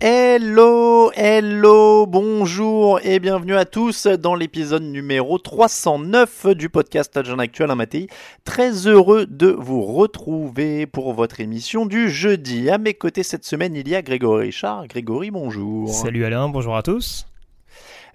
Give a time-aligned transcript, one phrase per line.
[0.00, 7.74] Hello, hello, bonjour et bienvenue à tous dans l'épisode numéro 309 du podcast Agent Actuel
[7.74, 8.06] Matéi.
[8.44, 12.70] Très heureux de vous retrouver pour votre émission du jeudi.
[12.70, 14.86] À mes côtés cette semaine, il y a Grégory Richard.
[14.86, 15.92] Grégory, bonjour.
[15.92, 17.27] Salut Alain, bonjour à tous.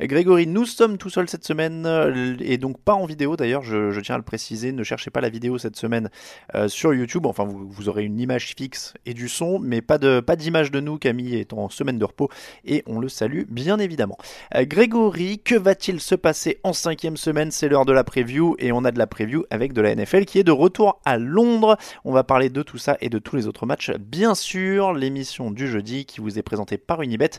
[0.01, 3.99] Grégory, nous sommes tout seuls cette semaine euh, et donc pas en vidéo d'ailleurs, je,
[3.99, 6.09] tiens à le préciser, ne cherchez pas la vidéo cette semaine
[6.55, 10.19] euh, sur YouTube, enfin vous, aurez une image fixe et du son, mais pas de
[10.19, 12.29] pas d'image de nous, Camille est en semaine de repos
[12.65, 14.17] et on le salue bien évidemment.
[14.55, 17.51] Euh, Grégory, que va-t-il se passer en cinquième semaine?
[17.51, 20.25] C'est l'heure de la preview et on a de la preview avec de la NFL
[20.25, 21.77] qui est de retour à Londres.
[22.03, 25.51] On va parler de tout ça et de tous les autres matchs, bien sûr, l'émission
[25.51, 27.31] du jeudi qui vous est présentée par Unibet.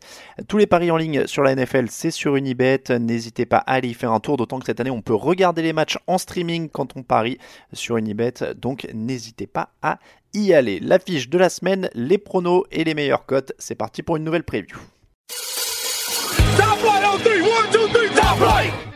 [0.49, 3.95] Tous les paris en ligne sur la NFL, c'est sur N'hésitez pas à aller y
[3.95, 6.97] faire un tour, d'autant que cette année on peut regarder les matchs en streaming quand
[6.97, 7.39] on parie
[7.73, 8.35] sur Unibet.
[8.57, 9.99] Donc n'hésitez pas à
[10.35, 10.81] y aller.
[10.81, 13.53] L'affiche de la semaine, les pronos et les meilleures cotes.
[13.59, 14.79] C'est parti pour une nouvelle preview.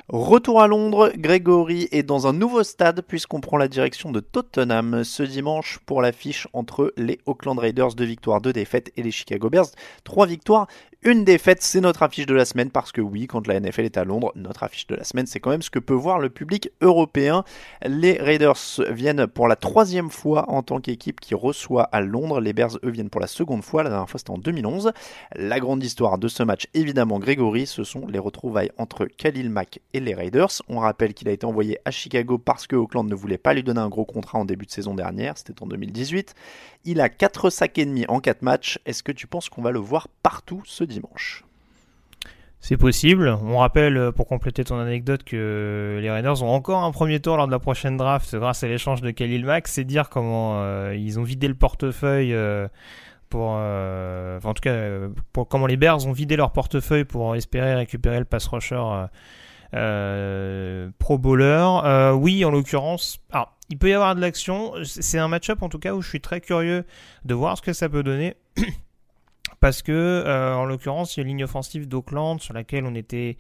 [0.09, 5.05] Retour à Londres, Grégory est dans un nouveau stade puisqu'on prend la direction de Tottenham
[5.05, 9.51] ce dimanche pour l'affiche entre les Auckland Raiders, deux victoires, deux défaites et les Chicago
[9.51, 9.69] Bears,
[10.05, 10.67] trois victoires,
[11.03, 13.97] une défaite, c'est notre affiche de la semaine parce que oui, quand la NFL est
[13.97, 16.29] à Londres, notre affiche de la semaine, c'est quand même ce que peut voir le
[16.29, 17.45] public européen.
[17.87, 18.59] Les Raiders
[18.91, 22.41] viennent pour la troisième fois en tant qu'équipe qui reçoit à Londres.
[22.41, 23.85] Les Bears, eux, viennent pour la seconde fois.
[23.85, 24.93] La dernière fois, c'était en 2011.
[25.37, 29.81] La grande histoire de ce match, évidemment, Grégory, ce sont les retrouvailles entre Khalil Mack
[29.95, 30.51] et les Raiders.
[30.69, 33.63] On rappelle qu'il a été envoyé à Chicago parce que Auckland ne voulait pas lui
[33.63, 35.39] donner un gros contrat en début de saison dernière.
[35.39, 36.35] C'était en 2018.
[36.85, 38.81] Il a 4 sacs et demi en 4 matchs.
[38.85, 40.88] Est-ce que tu penses qu'on va le voir partout ce
[42.61, 43.29] c'est possible.
[43.45, 47.37] On rappelle, euh, pour compléter ton anecdote, que les Raiders ont encore un premier tour
[47.37, 49.69] lors de la prochaine draft grâce à l'échange de Khalil Mack.
[49.69, 52.69] C'est dire comment euh, ils ont vidé le portefeuille euh,
[53.31, 54.77] pour, en tout cas,
[55.49, 58.83] comment les Bears ont vidé leur portefeuille pour espérer récupérer le pass rusher
[59.71, 62.13] pro bowler.
[62.17, 63.21] oui, en l'occurrence,
[63.69, 64.73] il peut y avoir de l'action.
[64.85, 66.85] C'est un match-up en tout cas où je suis très curieux
[67.25, 68.35] de voir ce que ça peut donner.
[69.61, 72.95] Parce que, euh, en l'occurrence, il y a une ligne offensive d'Auckland sur laquelle on
[72.95, 73.37] était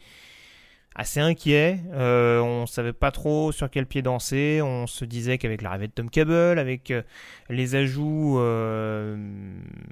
[0.99, 1.79] assez inquiet.
[1.93, 4.61] Euh, on savait pas trop sur quel pied danser.
[4.63, 7.03] On se disait qu'avec l'arrivée de Tom Cable, avec euh,
[7.49, 9.17] les ajouts euh,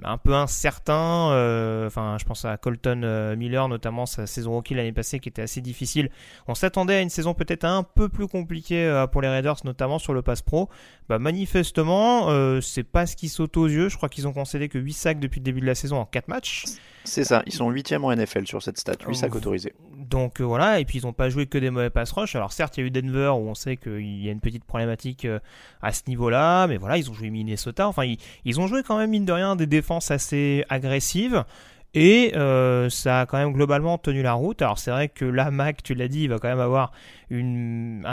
[0.03, 4.91] un peu incertains, euh, enfin je pense à Colton Miller notamment sa saison rookie l'année
[4.91, 6.09] passée qui était assez difficile.
[6.47, 10.13] On s'attendait à une saison peut-être un peu plus compliquée pour les Raiders, notamment sur
[10.13, 10.69] le pass pro.
[11.07, 13.87] Bah, manifestement, c'est pas ce qui saute aux yeux.
[13.87, 16.05] Je crois qu'ils ont concédé que 8 sacs depuis le début de la saison en
[16.05, 16.65] 4 matchs.
[17.07, 19.73] C'est ça, ils sont 8 en NFL sur cette stat, 8 sacs autorisés.
[19.95, 22.35] Donc voilà, et puis ils n'ont pas joué que des mauvais pass rush.
[22.35, 24.65] Alors certes, il y a eu Denver où on sait qu'il y a une petite
[24.65, 25.39] problématique euh,
[25.81, 27.87] à ce niveau-là, mais voilà, ils ont joué Minnesota.
[27.87, 28.03] Enfin,
[28.43, 31.45] ils, ont joué quand même, mine de rien, des défenses assez agressives.
[31.93, 34.61] Et euh, ça a quand même globalement tenu la route.
[34.61, 36.91] Alors c'est vrai que là, Mac, tu l'as dit, il va quand même avoir
[37.29, 38.05] une,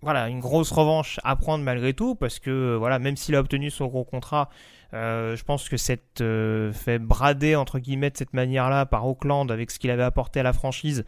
[0.00, 3.70] voilà, une grosse revanche à prendre malgré tout, parce que voilà, même s'il a obtenu
[3.70, 4.48] son gros contrat,
[4.94, 9.50] euh, je pense que cette euh, fait brader entre guillemets de cette manière-là par Auckland
[9.50, 11.04] avec ce qu'il avait apporté à la franchise,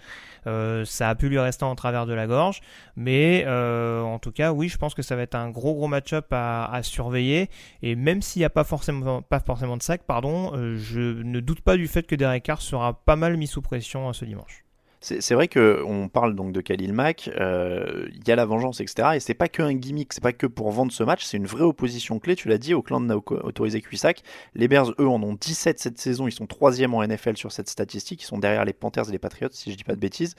[0.47, 2.61] euh, ça a pu lui rester en travers de la gorge.
[2.97, 6.27] Mais en tout cas, oui, je pense que ça va être un gros gros match-up
[6.33, 7.51] à, à, surveiller.
[7.83, 11.61] Et même s'il n'y a pas forcément pas forcément de sac, pardon, je ne doute
[11.61, 14.64] pas du fait que Derek Carr sera pas mal mis sous pression ce dimanche.
[15.05, 19.09] C'est vrai qu'on parle donc de Khalil Mack, euh, il y a la vengeance, etc.
[19.17, 21.45] Et c'est pas que un gimmick, c'est pas que pour vendre ce match, c'est une
[21.45, 22.37] vraie opposition clé.
[22.37, 24.23] Tu l'as dit, Auckland n'a autorisé Cuissac.
[24.55, 26.27] Les Bears, eux, en ont 17 cette saison.
[26.27, 28.23] Ils sont troisième en NFL sur cette statistique.
[28.23, 30.37] Ils sont derrière les Panthers et les Patriots, si je dis pas de bêtises.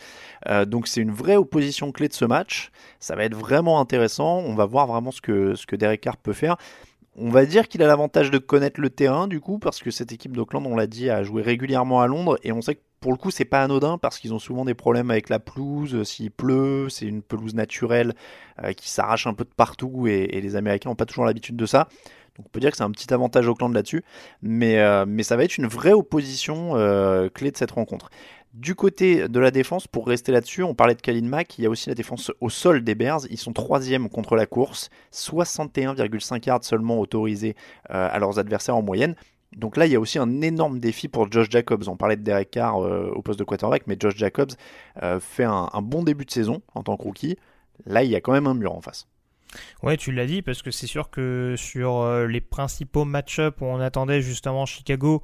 [0.47, 2.71] Euh, donc c'est une vraie opposition clé de ce match.
[2.99, 4.39] Ça va être vraiment intéressant.
[4.39, 6.57] On va voir vraiment ce que, ce que Derek Carr peut faire.
[7.17, 10.11] On va dire qu'il a l'avantage de connaître le terrain, du coup, parce que cette
[10.11, 13.11] équipe d'Auckland, on l'a dit, a joué régulièrement à Londres, et on sait que pour
[13.11, 16.01] le coup, c'est pas anodin parce qu'ils ont souvent des problèmes avec la pelouse.
[16.01, 18.15] S'il pleut, c'est une pelouse naturelle
[18.77, 21.87] qui s'arrache un peu de partout et, les Américains n'ont pas toujours l'habitude de ça.
[22.35, 24.03] Donc on peut dire que c'est un petit avantage Auckland là-dessus,
[24.41, 28.09] mais, euh, mais ça va être une vraie opposition euh, clé de cette rencontre.
[28.55, 31.67] Du côté de la défense, pour rester là-dessus, on parlait de Kalin Mack, il y
[31.67, 33.27] a aussi la défense au sol des Bears.
[33.29, 37.55] Ils sont troisième contre la course, 61,5 yards seulement autorisés
[37.91, 39.15] euh, à leurs adversaires en moyenne.
[39.55, 41.83] Donc là, il y a aussi un énorme défi pour Josh Jacobs.
[41.87, 44.51] On parlait de Derek Carr au poste de quarterback, mais Josh Jacobs
[45.19, 47.37] fait un, un bon début de saison en tant que rookie.
[47.85, 49.07] Là, il y a quand même un mur en face.
[49.83, 53.65] Ouais, tu l'as dit, parce que c'est sûr que sur euh, les principaux match-up où
[53.65, 55.21] on attendait justement Chicago,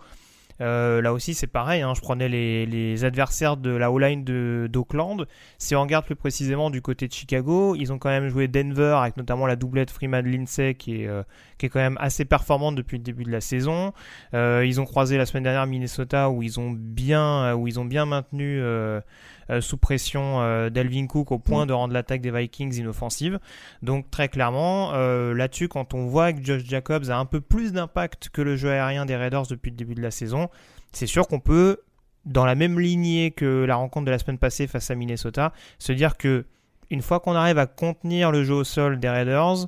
[0.62, 4.24] euh, là aussi c'est pareil, hein, je prenais les, adversaires de la O-line
[4.68, 5.26] d'Oakland.
[5.58, 8.98] Si on regarde plus précisément du côté de Chicago, ils ont quand même joué Denver
[9.02, 11.24] avec notamment la doublette Freeman-Lindsay euh,
[11.58, 13.94] qui est quand même assez performante depuis le début de la saison.
[14.34, 17.56] ils ont croisé la semaine dernière Minnesota où ils ont bien,
[18.06, 19.02] maintenu euh,
[19.60, 21.68] sous pression euh, d'Elvin Cook au point mm.
[21.68, 23.40] de rendre l'attaque des Vikings inoffensive.
[23.82, 27.74] Donc très clairement, euh, là-dessus, quand on voit que Josh Jacobs a un peu plus
[27.74, 30.50] d'impact que le jeu aérien des Raiders depuis le début de la saison,
[30.94, 31.82] c'est sûr qu'on peut,
[32.26, 35.92] dans la même lignée que la rencontre de la semaine passée face à Minnesota, se
[35.92, 36.46] dire que
[36.90, 39.68] une fois qu'on arrive à contenir le jeu au sol des Raiders,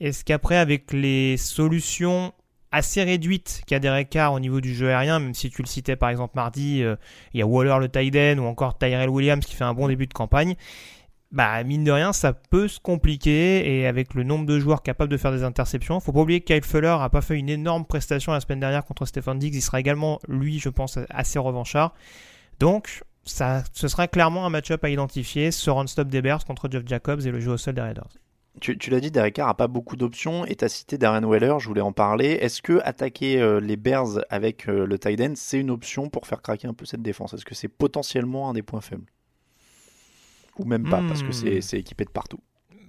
[0.00, 2.32] est-ce qu'après, avec les solutions
[2.74, 5.66] assez réduite qui a des récarts au niveau du jeu aérien, même si tu le
[5.66, 6.96] citais par exemple mardi, euh,
[7.32, 10.06] il y a Waller le Tyden ou encore Tyrell Williams qui fait un bon début
[10.06, 10.56] de campagne.
[11.30, 15.10] Bah, mine de rien, ça peut se compliquer et avec le nombre de joueurs capables
[15.10, 17.84] de faire des interceptions, faut pas oublier que Kyle Fuller a pas fait une énorme
[17.84, 21.94] prestation la semaine dernière contre Stephen Diggs, il sera également, lui, je pense, assez revanchard.
[22.60, 26.84] Donc, ça, ce sera clairement un match-up à identifier, ce run-stop des Bears contre Jeff
[26.86, 28.08] Jacobs et le jeu au sol des Raiders.
[28.60, 31.58] Tu, l'as dit, Derek Carr n'a pas beaucoup d'options et tu as cité Darren Weller,
[31.58, 32.38] je voulais en parler.
[32.40, 36.26] Est-ce que attaquer euh, les Bears avec euh, le tight end, c'est une option pour
[36.26, 37.34] faire craquer un peu cette défense?
[37.34, 39.06] Est-ce que c'est potentiellement un des points faibles?
[40.58, 41.80] Ou même pas, parce que c'est hmm.
[41.80, 42.40] équipé de partout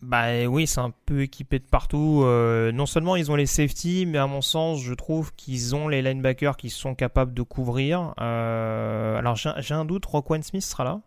[0.02, 2.22] bah oui, c'est un peu équipé de partout.
[2.26, 5.88] Euh, non seulement ils ont les safety, mais à mon sens, je trouve qu'ils ont
[5.88, 8.14] les linebackers qui sont capables de couvrir.
[8.18, 11.02] alors j'ai un doute, Roquan Smith sera là?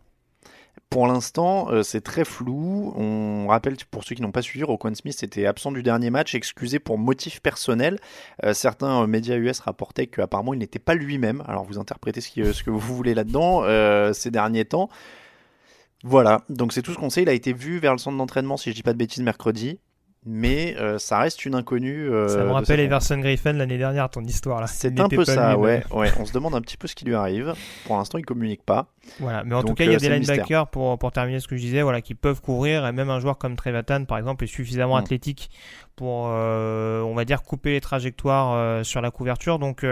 [0.89, 2.93] Pour l'instant, euh, c'est très flou.
[2.95, 6.35] On rappelle, pour ceux qui n'ont pas suivi, Roquan Smith était absent du dernier match,
[6.35, 7.99] excusé pour motif personnel.
[8.43, 11.43] Euh, certains euh, médias US rapportaient qu'apparemment il n'était pas lui-même.
[11.47, 13.63] Alors vous interprétez ce, que vous voulez là-dedans
[14.13, 14.89] ces derniers temps.
[16.03, 17.23] Voilà, donc c'est tout ce qu'on sait.
[17.23, 19.79] Il a été vu vers le centre d'entraînement, si je dis pas de bêtises, mercredi
[20.25, 22.09] mais euh, ça reste une inconnue.
[22.09, 24.67] Euh, ça me rappelle Everson Griffin l'année dernière, ton histoire là.
[24.67, 26.11] C'est un peu ça, ouais, ouais.
[26.19, 27.53] On se demande un petit peu ce qui lui arrive.
[27.85, 28.87] Pour l'instant, il communique pas.
[29.19, 31.47] Voilà, mais en tout cas, il y a euh, des linebackers pour, pour terminer ce
[31.47, 34.43] que je disais, voilà, qui peuvent couvrir et même un joueur comme Trevatan, par exemple,
[34.43, 35.03] est suffisamment mm.
[35.03, 35.49] athlétique
[35.95, 39.59] pour, on va dire, couper les trajectoires sur la couverture.
[39.59, 39.85] Donc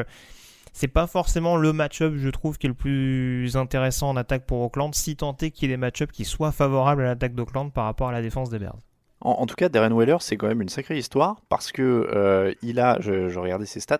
[0.73, 4.61] c'est pas forcément le match-up, je trouve, qui est le plus intéressant en attaque pour
[4.61, 7.73] Auckland, si tant est qu'il y ait des match-ups qui soient favorables à l'attaque d'Auckland
[7.73, 8.77] par rapport à la défense des Bears.
[9.21, 12.79] En, tout cas, Darren Weller, c'est quand même une sacrée histoire parce que euh, il
[12.79, 13.99] a, je, regardais ses stats,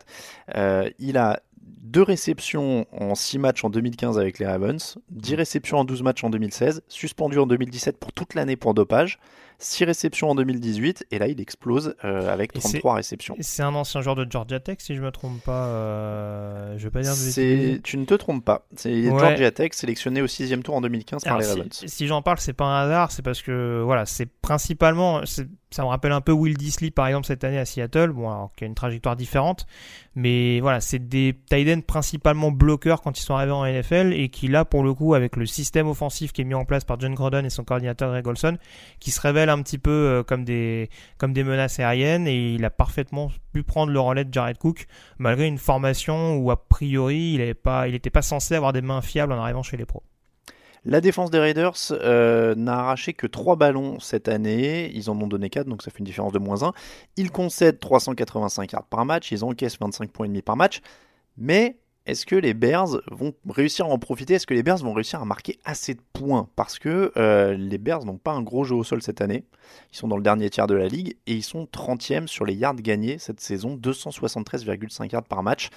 [0.56, 5.80] euh, il a deux réceptions en 6 matchs en 2015 avec les Ravens, 10 réceptions
[5.80, 9.19] en 12 matchs en 2016, suspendu en 2017 pour toute l'année pour dopage.
[9.59, 13.36] 6 réceptions en 2018 et là il explose euh, avec 33 réceptions.
[13.39, 15.65] C'est un ancien joueur de Georgia Tech si je me trompe pas.
[15.68, 18.68] Euh, je vais pas dire de Tu ne te trompes pas.
[18.75, 21.83] C'est Georgia Tech sélectionné au 6 tour en 2015 par les Ravens.
[21.86, 25.21] Si, j'en parle, c'est pas un hasard, c'est parce que voilà, c'est principalement
[25.69, 28.52] ça me rappelle un peu Will Disley par exemple cette année à Seattle, bon alors
[28.56, 29.66] qui a une trajectoire différente,
[30.16, 34.47] mais voilà, c'est des tight principalement bloqueurs quand ils sont arrivés en NFL et qui
[34.47, 37.14] là pour le coup avec le système offensif qui est mis en place par John
[37.14, 38.57] Gordon et son coordinateur Greg Olson,
[39.00, 42.28] qui se révèle un petit peu euh, comme des comme des menaces aériennes.
[42.28, 46.52] Et il a parfaitement pu prendre le relais de Jared Cook malgré une formation où
[46.52, 49.86] a priori il n'était pas pas censé avoir des mains fiables en arrivant chez les
[49.86, 50.04] pros.
[50.89, 54.89] La défense des Raiders euh, n'a arraché que 3 ballons cette année.
[54.95, 56.71] Ils en ont donné 4, donc ça fait une différence de moins 1.
[57.17, 59.29] Ils concèdent 385 yards par match.
[59.33, 60.79] Ils encaissent 25 points et demi par match.
[61.35, 61.75] Mais
[62.06, 64.35] est-ce que les Bears vont réussir à en profiter?
[64.35, 66.47] Est-ce que les Bears vont réussir à marquer assez de points?
[66.56, 69.44] Parce que euh, les Bears n'ont pas un gros jeu au sol cette année.
[69.91, 72.53] Ils sont dans le dernier tiers de la ligue et ils sont 30e sur les
[72.53, 75.67] yards gagnés cette saison, 273,5 yards par match.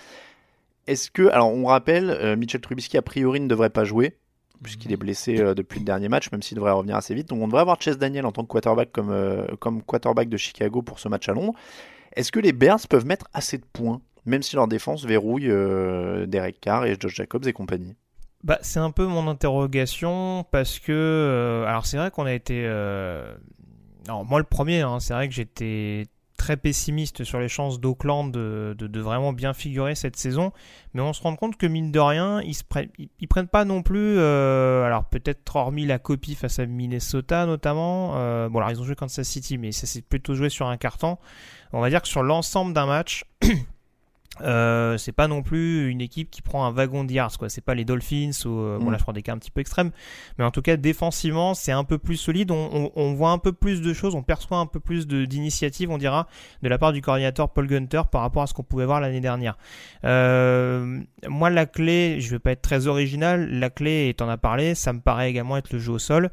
[0.87, 4.15] Est-ce que, alors on rappelle, euh, Mitchell Trubisky a priori ne devrait pas jouer
[4.63, 7.29] puisqu'il est blessé euh, depuis le dernier match, même s'il devrait revenir assez vite.
[7.29, 10.37] Donc on devrait avoir Chase Daniel en tant que quarterback comme, euh, comme quarterback de
[10.37, 11.55] Chicago pour ce match à Londres.
[12.15, 16.27] Est-ce que les Bears peuvent mettre assez de points, même si leur défense verrouille euh,
[16.27, 17.97] Derek Carr et Josh Jacobs et compagnie?
[18.43, 24.25] Bah, c'est un peu mon interrogation parce que alors c'est vrai qu'on a été alors
[24.25, 26.07] moi le premier hein, c'est vrai que j'étais
[26.41, 30.53] très pessimiste sur les chances d'Auckland de, vraiment bien figurer cette saison,
[30.95, 33.67] mais on se rend compte que mine de rien, ils, se prennent, ils, prennent pas
[33.67, 38.71] non plus, euh, alors peut-être hormis la copie face à Minnesota notamment, euh, bon alors
[38.71, 41.19] ils ont joué Kansas City, mais ça s'est plutôt joué sur un carton.
[41.75, 43.27] On va dire que sur l'ensemble d'un match,
[44.43, 47.49] Euh, c'est pas non plus une équipe qui prend un wagon de yards, quoi.
[47.49, 48.99] C'est pas les Dolphins ou euh, bon là mm.
[48.99, 49.91] je prends des cas un petit peu extrêmes,
[50.39, 52.51] mais en tout cas défensivement c'est un peu plus solide.
[52.51, 56.29] On, voit un peu plus de choses, on perçoit un peu plus d'initiatives, on dira,
[56.63, 59.21] de la part du coordinateur Paul Gunter par rapport à ce qu'on pouvait voir l'année
[59.21, 59.59] dernière.
[60.05, 64.39] Euh, moi la clé, je vais pas être très original, la clé, et t'en as
[64.39, 66.31] parlé, ça me paraît également être le jeu au sol.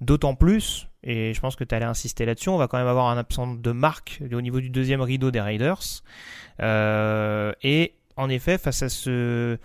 [0.00, 3.08] D'autant plus, et je pense que tu allais insister là-dessus, on va quand même avoir
[3.08, 6.02] un absent de marque au niveau du deuxième rideau des Raiders.
[6.60, 9.58] Euh, et en effet, face à ce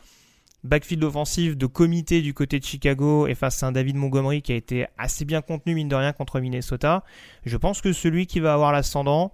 [0.63, 4.51] backfield offensif de comité du côté de Chicago et face à un David Montgomery qui
[4.51, 7.03] a été assez bien contenu, mine de rien, contre Minnesota,
[7.45, 9.33] je pense que celui qui va avoir l'ascendant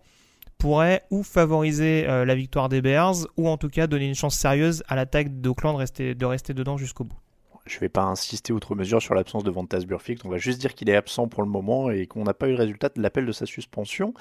[0.58, 4.36] pourrait ou favoriser euh, la victoire des Bears ou en tout cas donner une chance
[4.36, 7.23] sérieuse à l'attaque d'Oakland de rester dedans jusqu'au bout
[7.66, 10.26] je ne vais pas insister outre mesure sur l'absence de Vantas Burfict.
[10.26, 12.52] On va juste dire qu'il est absent pour le moment et qu'on n'a pas eu
[12.52, 14.14] le résultat de l'appel de sa suspension.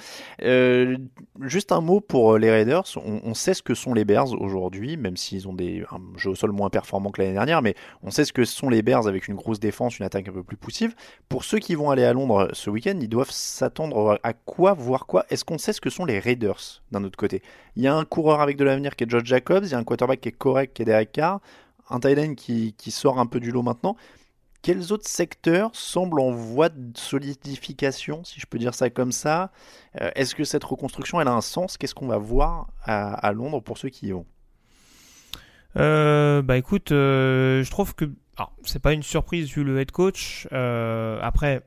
[0.43, 0.97] Euh,
[1.41, 2.85] juste un mot pour euh, les Raiders.
[3.05, 6.35] On, sait ce que sont les Bears aujourd'hui, même s'ils ont des, un jeu au
[6.37, 9.27] sol moins performant que l'année dernière, mais on sait ce que sont les Bears avec
[9.27, 10.95] une grosse défense, une attaque un peu plus poussive.
[11.29, 15.07] Pour ceux qui vont aller à Londres ce week-end, ils doivent s'attendre à quoi, voir
[15.07, 15.27] quoi?
[15.31, 17.43] Est-ce qu'on sait ce que sont les Raiders d'un autre côté?
[17.75, 19.79] Il y a un coureur avec de l'avenir qui est George Jacobs, il y a
[19.79, 21.41] un quarterback qui est correct qui est Derek Carr
[21.91, 23.97] un Thailand qui, qui, sort un peu du lot maintenant.
[24.63, 29.51] Quels autres secteurs semblent en voie de solidification, si je peux dire ça comme ça?
[30.01, 31.77] Euh, Est-ce que cette reconstruction, elle a un sens?
[31.77, 34.27] Qu'est-ce qu'on va voir à, Londres pour ceux qui y vont?
[35.77, 38.05] Euh, Bah écoute, euh, je trouve que
[38.65, 40.47] c'est pas une surprise vu le head coach.
[40.53, 41.63] après,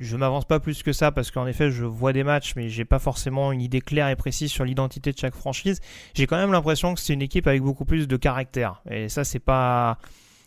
[0.00, 2.86] je m'avance pas plus que ça parce qu'en effet, je vois des matchs, mais j'ai
[2.86, 5.80] pas forcément une idée claire et précise sur l'identité de chaque franchise.
[6.14, 8.82] J'ai quand même l'impression que c'est une équipe avec beaucoup plus de caractère.
[8.90, 9.98] Et ça, c'est pas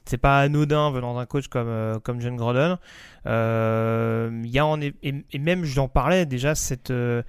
[0.06, 2.78] c'est pas anodin venant d'un coach comme euh, comme John Gruden.
[3.28, 7.22] Euh, y a en, et, et même j'en parlais déjà cette euh,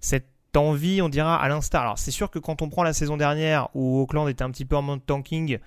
[0.00, 1.82] cette envie, on dira à l'instar.
[1.82, 4.64] Alors c'est sûr que quand on prend la saison dernière où Auckland était un petit
[4.64, 5.58] peu en mode tanking,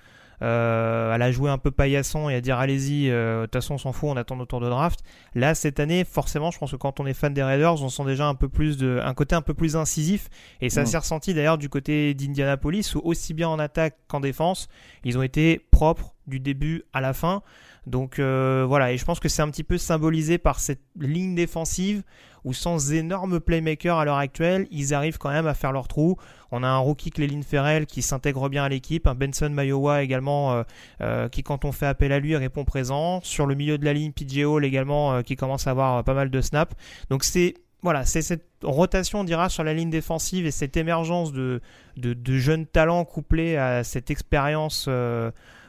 [0.42, 3.75] euh, à la jouer un peu paillasson et à dire allez-y, euh, de toute façon
[3.75, 5.01] on s'en fout, on attend notre tour de draft.
[5.34, 8.06] Là cette année, forcément, je pense que quand on est fan des Raiders, on sent
[8.06, 10.30] déjà un peu plus de, un côté un peu plus incisif
[10.62, 14.68] et ça s'est ressenti d'ailleurs du côté d'Indianapolis où aussi bien en attaque qu'en défense,
[15.04, 17.42] ils ont été propres du début à la fin.
[17.88, 21.36] Donc euh, voilà, et je pense que c'est un petit peu symbolisé par cette ligne
[21.36, 22.04] défensive
[22.46, 26.16] où sans énorme playmaker à l'heure actuelle, ils arrivent quand même à faire leur trou.
[26.52, 30.54] On a un rookie Cléline Ferrell qui s'intègre bien à l'équipe, un Benson Mayowa également
[30.54, 30.64] euh,
[31.02, 33.20] euh, qui quand on fait appel à lui répond présent.
[33.24, 36.30] Sur le milieu de la ligne, PJ Hall également qui commence à avoir pas mal
[36.30, 36.75] de snaps.
[37.10, 41.32] Donc c'est voilà, c'est cette rotation, on dira, sur la ligne défensive et cette émergence
[41.32, 41.62] de,
[41.98, 44.90] de, jeunes talents couplés à cette expérience,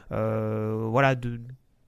[0.09, 1.39] voilà, de,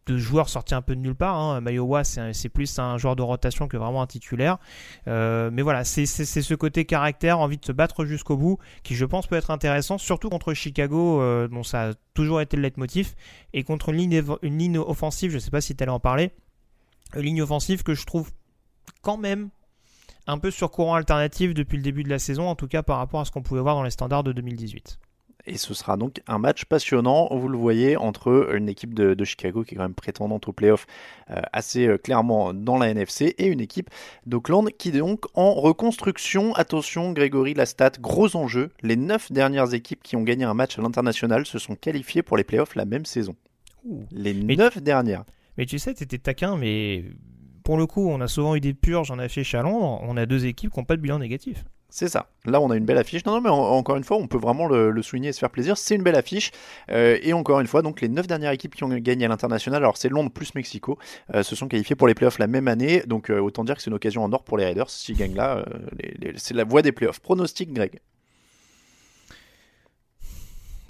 [0.10, 1.36] de joueurs sortis un peu de nulle part.
[1.36, 1.62] Hein.
[1.62, 4.58] Mayowa, c'est plus un joueur de rotation que vraiment un titulaire.
[5.08, 9.06] Euh, mais voilà, c'est ce côté caractère, envie de se battre jusqu'au bout, qui je
[9.06, 13.16] pense peut être intéressant, surtout contre Chicago, euh, dont ça a toujours été le leitmotiv,
[13.54, 16.00] et contre une ligne, une ligne offensive, je ne sais pas si tu allais en
[16.00, 16.32] parler,
[17.16, 18.32] une ligne offensive que je trouve
[19.02, 19.50] quand même
[20.28, 22.98] un peu sur courant alternatif depuis le début de la saison, en tout cas par
[22.98, 25.00] rapport à ce qu'on pouvait voir dans les standards de 2018.
[25.46, 29.64] Et ce sera donc un match passionnant, vous le voyez, entre une équipe de, Chicago
[29.64, 30.86] qui est quand même prétendante au playoff
[31.32, 33.90] euh, assez euh, clairement dans la NFC et une équipe
[34.26, 36.54] d'Oakland qui est donc en reconstruction.
[36.56, 38.72] Attention, Grégory, la stat, gros enjeu.
[38.82, 42.38] Les neuf dernières équipes qui ont gagné un match à l'international se sont qualifiées pour
[42.38, 43.36] les playoffs la même saison.
[44.12, 45.24] Les neuf dernières.
[45.58, 47.06] Mais tu sais, tu étais taquin, mais
[47.64, 50.00] pour le coup, on a souvent eu des purges en affiche à Londres.
[50.04, 51.64] On a deux équipes qui n'ont pas de bilan négatif.
[51.92, 52.28] C'est ça.
[52.46, 53.26] Là, on a une belle affiche.
[53.26, 55.76] Non, non, mais encore une fois, on peut vraiment le, souligner et se faire plaisir.
[55.76, 56.52] C'est une belle affiche.
[56.92, 59.82] Euh, et encore une fois, donc les neuf dernières équipes qui ont gagné à l'international,
[59.82, 61.00] alors c'est Londres plus Mexico,
[61.34, 63.02] euh, se sont qualifiées pour les playoffs la même année.
[63.08, 64.90] Donc euh, autant dire que c'est une occasion en or pour les Raiders.
[64.90, 65.66] S'ils gagnent là,
[66.36, 67.20] c'est la voie des playoffs.
[67.20, 68.00] Pronostic, Greg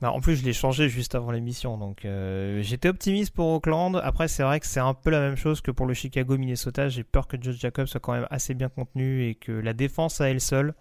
[0.01, 2.08] bah, en plus, je l'ai changé juste avant l'émission, donc
[2.62, 4.00] j'étais optimiste pour Auckland.
[4.01, 6.88] Après, c'est vrai que c'est un peu la même chose que pour le Chicago-Minnesota.
[6.88, 10.22] J'ai peur que Josh Jacobs soit quand même assez bien contenu et que la défense
[10.22, 10.74] à elle seule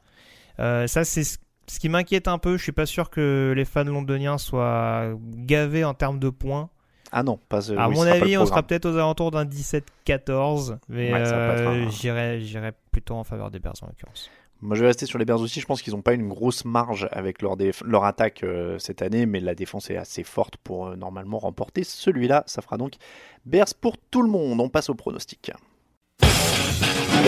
[0.59, 2.57] ça, c'est ce qui m'inquiète un peu.
[2.57, 6.71] Je suis pas sûr que les fans londoniens soient gavés en termes de points.
[7.13, 7.73] Ah non, pas.
[7.73, 13.25] à mon avis, on sera peut-être aux alentours d'un 17-14, mais euh, j'irai plutôt en
[13.25, 14.31] faveur des Bears en l'occurrence.
[14.61, 15.61] Moi, je vais rester sur les Bears aussi.
[15.61, 19.25] Je pense qu'ils n'ont pas une grosse marge avec leur, leur attaque euh, cette année,
[19.25, 22.43] mais la défense est assez forte pour normalement remporter celui-là.
[22.47, 22.95] Ça fera donc
[23.47, 24.61] Bears pour tout le monde.
[24.61, 25.53] On passe au pronostic.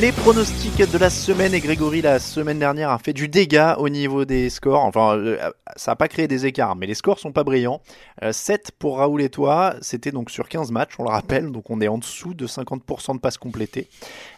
[0.00, 3.90] Les pronostics de la semaine et Grégory la semaine dernière a fait du dégât au
[3.90, 4.82] niveau des scores.
[4.82, 5.36] Enfin, euh,
[5.76, 7.82] ça n'a pas créé des écarts, mais les scores sont pas brillants.
[8.30, 11.68] 7 euh, pour Raoul et toi, c'était donc sur 15 matchs, on le rappelle, donc
[11.68, 13.90] on est en dessous de 50% de passes complétées.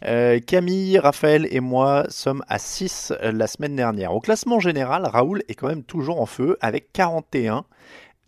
[0.05, 4.13] Euh, Camille, Raphaël et moi sommes à 6 la semaine dernière.
[4.17, 7.67] Au classement général, Raoul est quand même toujours en feu avec 41.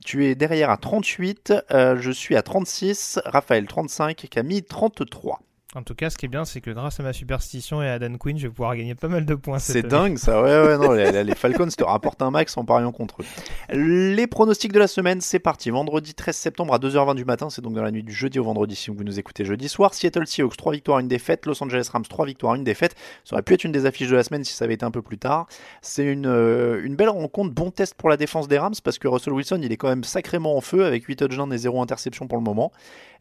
[0.04, 5.40] Tu es derrière à 38, je suis à 36, Raphaël 35, Camille 33.
[5.76, 7.98] En tout cas, ce qui est bien, c'est que grâce à ma superstition et à
[7.98, 9.58] Dan Quinn, je vais pouvoir gagner pas mal de points.
[9.58, 13.22] C'est dingue ça, ouais, ouais, non, les, Falcons te rapportent un max en pariant contre
[13.22, 13.76] eux.
[13.76, 15.70] Les pronostics de la semaine, c'est parti.
[15.70, 18.44] Vendredi 13 septembre à 2h20 du matin, c'est donc dans la nuit du jeudi au
[18.44, 19.94] vendredi si vous nous écoutez jeudi soir.
[19.94, 21.44] Seattle Seahawks, 3 victoires, 1 défaite.
[21.44, 22.94] Los Angeles Rams, 3 victoires, 1 défaite.
[23.24, 24.92] Ça aurait pu être une des affiches de la semaine si ça avait été un
[24.92, 25.48] peu plus tard.
[25.82, 29.08] C'est une, euh, une belle rencontre, bon test pour la défense des Rams parce que
[29.08, 32.28] Russell Wilson, il est quand même sacrément en feu avec 8 touchdowns et 0 interception
[32.28, 32.70] pour le moment.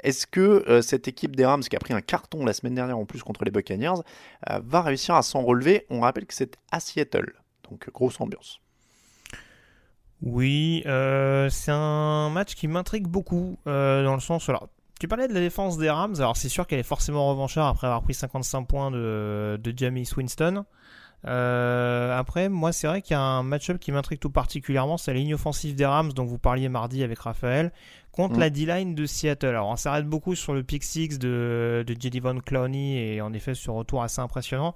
[0.04, 2.98] Est-ce que euh, cette équipe des Rams, qui a pris un carton la semaine dernière
[2.98, 4.02] en plus contre les Buccaneers,
[4.50, 7.34] euh, va réussir à s'en relever On rappelle que c'est à Seattle,
[7.70, 8.60] donc grosse ambiance.
[10.22, 14.48] Oui, euh, c'est un match qui m'intrigue beaucoup dans le sens.
[14.48, 14.70] Alors,
[15.00, 16.16] tu parlais de la défense des Rams.
[16.18, 20.64] Alors, c'est sûr qu'elle est forcément revancharde après avoir pris 55 points de, James Winston.
[21.26, 25.20] après, moi, c'est vrai qu'il y a un match-up qui m'intrigue tout particulièrement, c'est la
[25.20, 27.74] ligne offensive des Rams dont vous parliez mardi avec Raphaël
[28.14, 28.40] contre mm.
[28.40, 29.48] la D-line de Seattle.
[29.48, 32.22] Alors on s'arrête beaucoup sur le pick 6 de, de J.D.
[32.22, 34.74] Von Clowney et en effet ce retour assez impressionnant.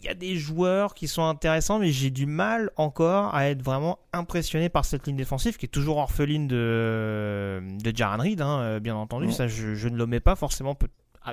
[0.00, 3.62] Il y a des joueurs qui sont intéressants, mais j'ai du mal encore à être
[3.62, 8.60] vraiment impressionné par cette ligne défensive qui est toujours orpheline de, de Jaron Reed, hein,
[8.60, 9.26] euh, bien entendu.
[9.26, 9.32] Mm.
[9.32, 10.76] Ça, je, je, ne le mets pas forcément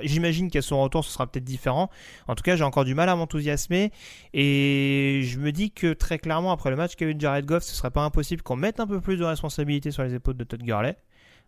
[0.02, 1.90] j'imagine qu'à son retour, ce sera peut-être différent.
[2.28, 3.92] En tout cas, j'ai encore du mal à m'enthousiasmer.
[4.34, 7.74] Et je me dis que très clairement, après le match qu'a eu Jared Goff, ce
[7.74, 10.62] serait pas impossible qu'on mette un peu plus de responsabilité sur les épaules de Todd
[10.62, 10.96] Gurley.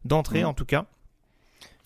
[0.05, 0.47] D'entrée, mmh.
[0.47, 0.87] en tout cas.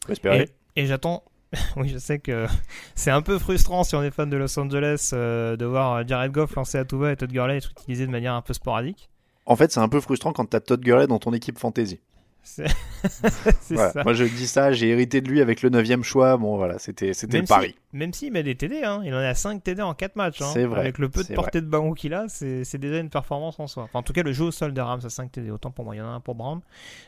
[0.08, 0.50] espérer.
[0.76, 1.24] Et, j'attends.
[1.76, 2.46] oui, je sais que
[2.94, 6.32] c'est un peu frustrant si on est fan de Los Angeles euh, de voir Jared
[6.32, 9.10] Goff lancer à tout va et Todd Gurley être utilisé de manière un peu sporadique.
[9.44, 12.00] En fait, c'est un peu frustrant quand tu as Todd Gurley dans ton équipe fantasy.
[12.42, 12.66] C'est
[13.76, 13.92] ça.
[14.02, 16.36] Moi je dis ça, j'ai hérité de lui avec le 9 choix.
[16.36, 17.76] Bon voilà, c'était le pari.
[17.92, 19.00] même s'il met des TD, hein.
[19.04, 20.42] il en a 5 TD en 4 matchs.
[20.42, 20.50] Hein.
[20.52, 20.80] C'est vrai.
[20.80, 23.88] Avec le peu de portée de ballon qu'il a, c'est déjà une performance en soi.
[23.94, 25.94] en tout cas, le jeu au sol des Rams à 5 TD, autant pour moi,
[25.94, 26.60] il y en a un pour Brown.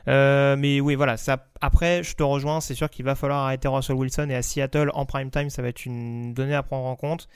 [0.08, 3.68] Euh, mais oui, voilà, ça, après, je te rejoins, c'est sûr qu'il va falloir arrêter
[3.68, 6.86] Russell Wilson et à Seattle en prime time, ça va être une donnée à prendre
[6.86, 7.28] en compte.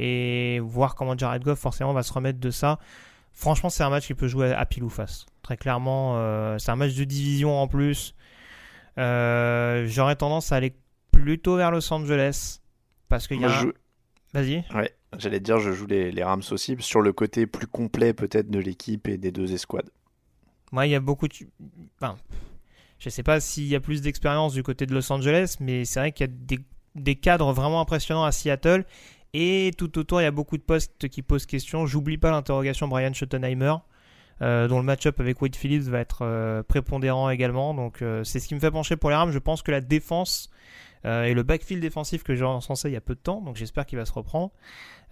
[0.00, 2.78] Et voir comment Jared Goff forcément va se remettre de ça.
[3.38, 5.24] Franchement, c'est un match qui peut jouer à pile ou face.
[5.42, 8.16] Très clairement, euh, c'est un match de division en plus.
[8.98, 10.74] Euh, j'aurais tendance à aller
[11.12, 12.58] plutôt vers Los Angeles.
[13.08, 13.64] Parce qu'il y a.
[14.34, 14.64] Vas-y.
[14.74, 18.50] Ouais, j'allais te dire, je joue les, Rams aussi, sur le côté plus complet peut-être
[18.50, 19.90] de l'équipe et des deux escouades.
[20.72, 21.34] Moi, il y a beaucoup de.
[22.00, 22.16] Enfin,
[22.98, 26.00] je sais pas s'il y a plus d'expérience du côté de Los Angeles, mais c'est
[26.00, 26.58] vrai qu'il y a des,
[26.96, 28.84] des cadres vraiment impressionnants à Seattle
[29.34, 31.86] et tout autour, il y a beaucoup de postes qui posent question.
[31.86, 33.74] J'oublie pas l'interrogation Brian Schottenheimer,
[34.40, 37.74] euh, dont le match-up avec Wade Phillips va être euh, prépondérant également.
[37.74, 39.32] Donc euh, c'est ce qui me fait pencher pour les Rams.
[39.32, 40.50] Je pense que la défense
[41.04, 43.86] et le backfield défensif que j'ai encensé il y a peu de temps, donc j'espère
[43.86, 44.50] qu'il va se reprendre.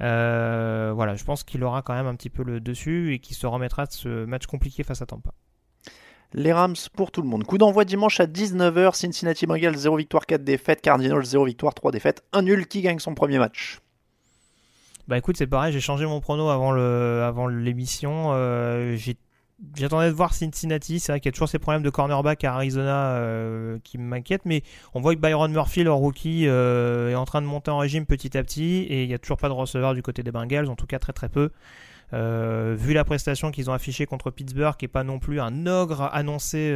[0.01, 3.47] voilà, je pense qu'il aura quand même un petit peu le dessus et qu'il se
[3.47, 5.33] remettra de ce match compliqué face à Tampa.
[6.35, 7.45] Les Rams pour tout le monde.
[7.45, 8.95] Coup d'envoi dimanche à 19h.
[8.95, 10.83] Cincinnati Bengals 0 victoire 4 défaites.
[10.83, 12.25] Cardinals 0 victoire 3 défaites.
[12.33, 13.81] Un nul qui gagne son premier match?
[15.09, 18.31] Bah écoute, c'est pareil, j'ai changé mon prono avant l'émission.
[18.33, 18.97] Euh,
[19.75, 20.99] J'attendais de voir Cincinnati.
[20.99, 24.45] C'est vrai qu'il y a toujours ces problèmes de cornerback à Arizona euh, qui m'inquiètent,
[24.45, 24.62] mais
[24.95, 28.05] on voit que Byron Murphy, leur rookie, euh, est en train de monter en régime
[28.05, 30.69] petit à petit, et il n'y a toujours pas de receveur du côté des Bengals,
[30.69, 31.51] en tout cas très très peu.
[32.12, 36.11] Vu la prestation qu'ils ont affichée contre Pittsburgh, qui n'est pas non plus un ogre
[36.12, 36.75] annoncé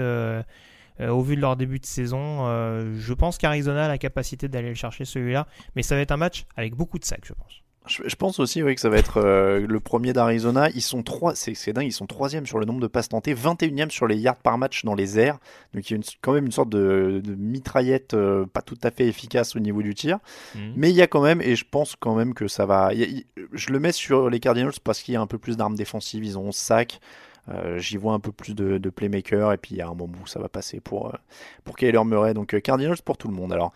[1.01, 2.47] au vu de leur début de saison,
[2.95, 6.17] je pense qu'Arizona a la capacité d'aller le chercher celui-là, mais ça va être un
[6.17, 7.63] match avec beaucoup de sacs, je pense.
[7.91, 10.71] Je, pense aussi oui, que ça va être euh, le premier d'Arizona.
[10.71, 13.91] Ils sont trois, c'est dingue, ils sont troisième sur le nombre de passes tentées, 21e
[13.91, 15.39] sur les yards par match dans les airs.
[15.75, 19.07] Donc il y a quand même une sorte de, mitraillette euh, pas tout à fait
[19.07, 20.19] efficace au niveau du tir.
[20.55, 20.73] Mhm.
[20.77, 22.93] Mais il y a quand même, et je pense quand même que ça va.
[22.95, 26.25] je le mets sur les Cardinals parce qu'il y a un peu plus d'armes défensives.
[26.25, 27.01] Ils ont 11 sacs.
[27.49, 29.95] Euh, j'y vois un peu plus de, de playmaker et puis il y a un
[29.95, 31.17] moment où ça va passer pour,
[31.65, 32.35] pour Kyler Murray.
[32.35, 33.53] Donc Cardinals pour tout le monde.
[33.53, 33.73] Alors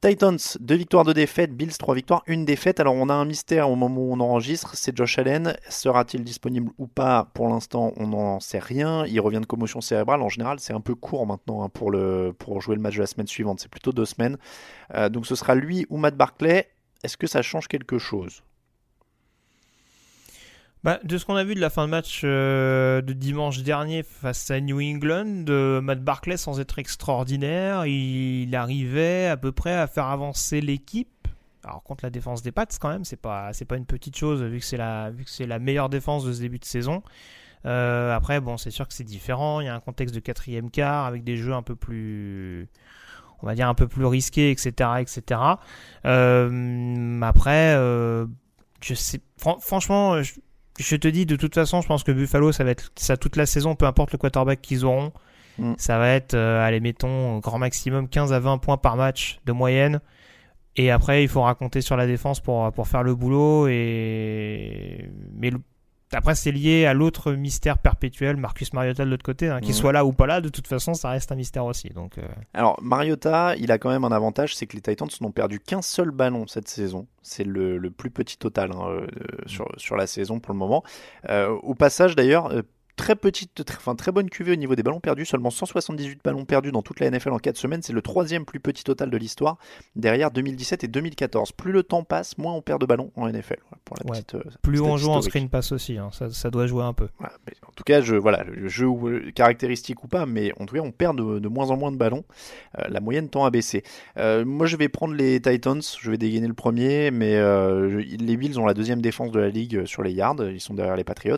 [0.00, 1.56] Titans, 2 victoires, 2 défaites.
[1.56, 2.78] Bills, 3 victoires, 1 défaite.
[2.78, 4.76] Alors, on a un mystère au moment où on enregistre.
[4.76, 5.56] C'est Josh Allen.
[5.68, 7.32] Sera-t-il disponible ou pas?
[7.34, 9.04] Pour l'instant, on n'en sait rien.
[9.06, 10.22] Il revient de commotion cérébrale.
[10.22, 13.00] En général, c'est un peu court maintenant hein, pour, le, pour jouer le match de
[13.00, 13.58] la semaine suivante.
[13.58, 14.38] C'est plutôt deux semaines.
[14.94, 16.68] Euh, donc, ce sera lui ou Matt Barclay.
[17.02, 18.44] Est-ce que ça change quelque chose?
[20.88, 24.02] Bah, de ce qu'on a vu de la fin de match euh, de dimanche dernier
[24.02, 29.74] face à New England, de Matt Barclay, sans être extraordinaire, il, arrivait à peu près
[29.74, 31.28] à faire avancer l'équipe.
[31.62, 34.42] Alors contre la défense des Pats quand même, c'est pas c'est pas une petite chose
[34.42, 37.02] vu que c'est la vu que c'est la meilleure défense de ce début de saison.
[37.66, 40.70] Euh, après bon c'est sûr que c'est différent, il y a un contexte de quatrième
[40.70, 42.66] quart avec des jeux un peu plus
[43.42, 44.70] on va dire un peu plus risqués etc
[45.00, 45.38] etc.
[46.06, 47.74] Euh, après
[48.80, 50.32] je sais franchement je,
[50.78, 53.36] je te dis, de toute façon, je pense que Buffalo, ça va être ça toute
[53.36, 55.12] la saison, peu importe le quarterback qu'ils auront.
[55.58, 55.74] Mm.
[55.76, 59.52] Ça va être, euh, allez, mettons, grand maximum 15 à 20 points par match de
[59.52, 60.00] moyenne.
[60.76, 63.66] Et après, il faut raconter sur la défense pour, pour faire le boulot.
[63.66, 65.10] Et...
[65.34, 65.58] Mais le,
[66.12, 69.48] après, c'est lié à l'autre mystère perpétuel, Marcus Mariota de l'autre côté.
[69.48, 71.90] Hein, qu'il soit là ou pas là, de toute façon, ça reste un mystère aussi.
[71.90, 72.22] Donc, euh.
[72.54, 75.82] Alors, Mariota, il a quand même un avantage, c'est que les Titans n'ont perdu qu'un
[75.82, 77.06] seul ballon cette saison.
[77.22, 79.06] C'est le, plus petit total hein, euh,
[79.46, 80.82] sur, sur, la saison pour le moment.
[81.28, 82.52] Euh, au passage, d'ailleurs,
[82.98, 86.44] très petite, très, enfin, très bonne cuvée au niveau des ballons perdus, seulement 178 ballons
[86.44, 89.16] perdus dans toute la NFL en 4 semaines, c'est le troisième plus petit total de
[89.16, 89.56] l'histoire,
[89.96, 91.52] derrière 2017 et 2014.
[91.52, 93.58] Plus le temps passe, moins on perd de ballons en NFL.
[93.84, 96.10] Pour la petite, euh, plus on joue en screen pass aussi, hein.
[96.12, 97.08] ça, doit jouer un peu.
[97.20, 98.88] en tout cas, je, voilà, le jeu
[99.34, 102.24] caractéristique ou pas, mais en tout cas, on perd de, moins en moins de ballons.
[102.78, 103.84] Euh, la moyenne tend à baisser.
[104.18, 107.38] Euh, moi, je vais prendre les Titans, je vais dégainer le premier, mais
[108.18, 110.96] les Bills ont la deuxième défense de la ligue sur les yards, ils sont derrière
[110.96, 111.36] les Patriots.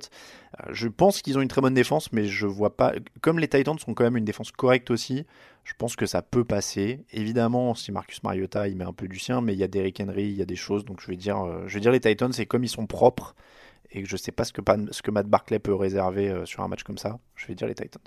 [0.70, 2.94] je pense qu'ils ont une très bonne défense, mais je vois pas.
[3.20, 5.26] Comme les Titans sont quand même une défense correcte aussi,
[5.64, 7.04] je pense que ça peut passer.
[7.12, 10.00] Évidemment, si Marcus Mariota il met un peu du sien, mais il y a Derrick
[10.00, 12.00] Henry, il y a des choses, donc je vais dire, euh, je vais dire les
[12.00, 12.32] Titans.
[12.38, 13.34] Et comme ils sont propres
[13.92, 16.68] et que je sais pas ce que, ce Matt Barclay peut réserver euh, sur un
[16.68, 18.00] match comme ça, je vais dire les Titans.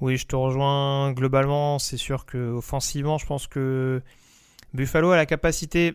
[0.00, 1.78] Oui, je te rejoins globalement.
[1.78, 4.02] C'est sûr que offensivement, je pense que
[4.74, 5.94] Buffalo a la capacité.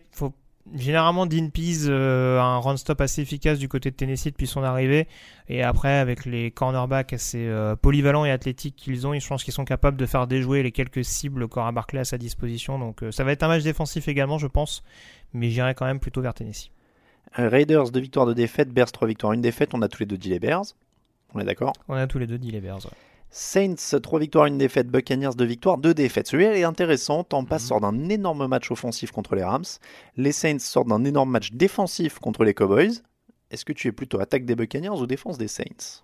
[0.75, 4.47] Généralement Dean Pease euh, a un run stop assez efficace du côté de Tennessee depuis
[4.47, 5.07] son arrivée.
[5.49, 9.53] Et après avec les cornerbacks assez euh, polyvalents et athlétiques qu'ils ont je pense qu'ils
[9.53, 12.79] sont capables de faire déjouer les quelques cibles qu'aura Barclay à sa disposition.
[12.79, 14.83] Donc euh, ça va être un match défensif également je pense.
[15.33, 16.71] Mais j'irai quand même plutôt vers Tennessee.
[17.33, 19.73] Raiders 2 victoires de défaite Bears 3 victoires 1 défaite.
[19.73, 20.65] On a tous les deux dit les Bears.
[21.33, 21.73] On est d'accord?
[21.87, 22.91] On a tous les deux dit les Bears ouais.
[23.35, 24.89] Saints, 3 victoires, 1 défaite.
[24.89, 26.27] Buccaneers, 2 victoires, 2 défaites.
[26.27, 27.23] Celui-là est intéressant.
[27.23, 27.59] Tampa mhm.
[27.59, 29.65] sort d'un énorme match offensif contre les Rams.
[30.17, 33.01] Les Saints sortent d'un énorme match défensif contre les Cowboys.
[33.49, 36.03] Est-ce que tu es plutôt attaque des Buccaneers ou défense des Saints?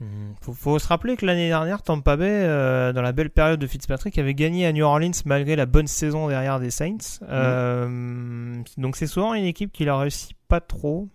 [0.00, 3.60] Il hmm, faut, se rappeler que l'année dernière, Tampa Bay, euh, dans la belle période
[3.60, 7.20] de Fitzpatrick, avait gagné à New Orleans malgré la bonne saison derrière des Saints.
[7.20, 7.28] Mhm.
[7.30, 11.10] Euh, donc c'est souvent une équipe qui la réussit pas trop.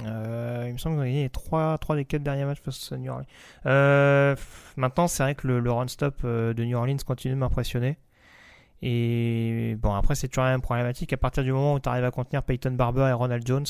[0.00, 2.96] Euh, il me semble qu'ils ont gagné 3, 3 des 4 derniers matchs face à
[2.96, 3.26] New Orleans.
[3.66, 4.34] Euh,
[4.76, 7.96] maintenant, c'est vrai que le, run-stop euh, de New Orleans continue de m'impressionner.
[8.82, 11.12] Et bon, après, c'est toujours la même problématique.
[11.12, 13.66] À partir du moment où tu arrives à contenir Peyton Barber et Ronald Jones,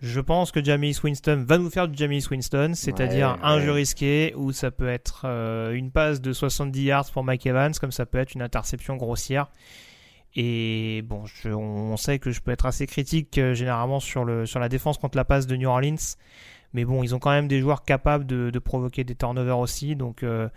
[0.00, 4.32] je pense que Jamie Winston va nous faire du Jamie Winston, c'est-à-dire un jeu risqué
[4.36, 5.26] où ça peut être
[5.74, 9.48] une passe de 70 yards pour Mike Evans, comme ça peut être une interception grossière.
[10.34, 14.60] Et bon, on sait que je peux être assez critique euh, généralement sur, le, sur
[14.60, 15.96] la défense contre la passe de New Orleans.
[16.74, 19.96] Mais bon, ils ont quand même des joueurs capables de, provoquer des turnovers aussi.
[19.96, 20.48] Donc euh,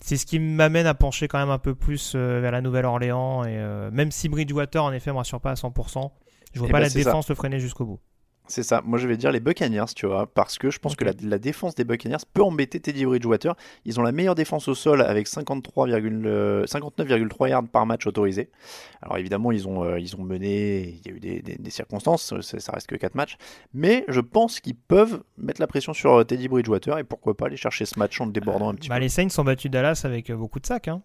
[0.00, 3.44] c'est ce qui m'amène à pencher quand même un peu plus euh, vers la Nouvelle-Orléans.
[3.44, 3.58] Et
[3.90, 6.10] même si Bridgewater en effet me rassure pas à 100%,
[6.54, 8.00] je vois eh pas ben, la défense le freiner jusqu'au bout.
[8.48, 8.82] C'est ça.
[8.82, 11.74] Moi, je vais dire les Buccaneers, tu vois, parce que je pense que la, défense
[11.74, 13.54] des Buccaneers peut embêter Teddy Bridgewater.
[13.84, 18.50] Ils ont la meilleure défense au sol avec 59,3 euh, yards par match autorisé.
[19.02, 22.72] Alors évidemment, ils ont, euh, ils ont mené, il y a eu des, circonstances, ça
[22.72, 23.36] reste que 4 matchs,
[23.74, 27.46] mais je pense qu'ils peuvent mettre la pression sur euh, Teddy Bridgewater et pourquoi pas
[27.46, 29.02] aller chercher ce match en le débordant un petit bah, peu.
[29.02, 30.88] Les Saints sont battus Dallas avec beaucoup de sacs.
[30.88, 31.02] Hein.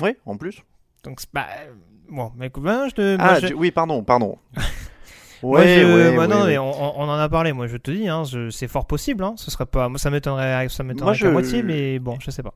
[0.00, 0.62] Oui, en plus.
[1.02, 1.46] Donc, bah,
[2.08, 3.16] bon, mais ben, je te.
[3.18, 4.38] Ah, oui, pardon, pardon.
[5.50, 5.84] Ouais,
[6.16, 7.52] ouais, non, mais on, en a parlé.
[7.52, 9.24] Moi, je te dis, hein, c'est fort possible.
[9.24, 9.34] Hein.
[9.36, 11.26] Ce serait pas, moi, ça m'étonnerait, ça m'étonnerait je...
[11.28, 12.54] moitié, mais bon, je sais pas.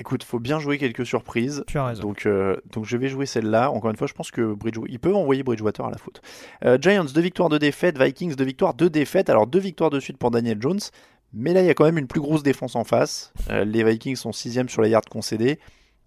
[0.00, 1.64] Écoute, faut bien jouer quelques surprises.
[1.68, 2.02] Tu as raison.
[2.02, 3.70] Donc, euh, donc je vais jouer celle-là.
[3.70, 6.20] Encore une fois, je pense que Bridgewater, ils peuvent envoyer Bridgewater à la faute.
[6.64, 7.96] Euh, Giants, deux victoires, deux défaites.
[7.96, 9.30] Vikings, deux victoires, deux défaites.
[9.30, 10.80] Alors, deux victoires de suite pour Daniel Jones.
[11.32, 13.32] Mais là, il y a quand même une plus grosse défense en face.
[13.50, 15.60] Euh, les Vikings sont sixième sur les yards concédés.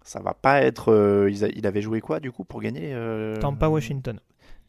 [0.04, 1.28] Ça va pas être.
[1.30, 2.94] il avait joué quoi du coup pour gagner
[3.40, 4.20] Tampa Washington.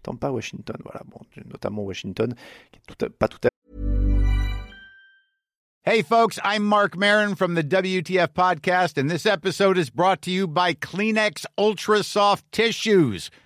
[0.03, 2.33] Tampa, Washington, voilà, bon, notamment Washington,
[2.71, 3.49] qui est tout à, pas tout à
[5.85, 10.29] Hey, folks, I'm Mark Marin from the WTF Podcast, and this episode is brought to
[10.29, 13.31] you by Kleenex Ultra Soft Tissues,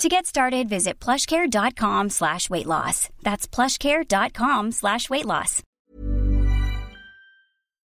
[0.00, 3.08] To get started, visit plushcare.com slash weight loss.
[3.22, 5.62] That's plushcare.com slash weight loss.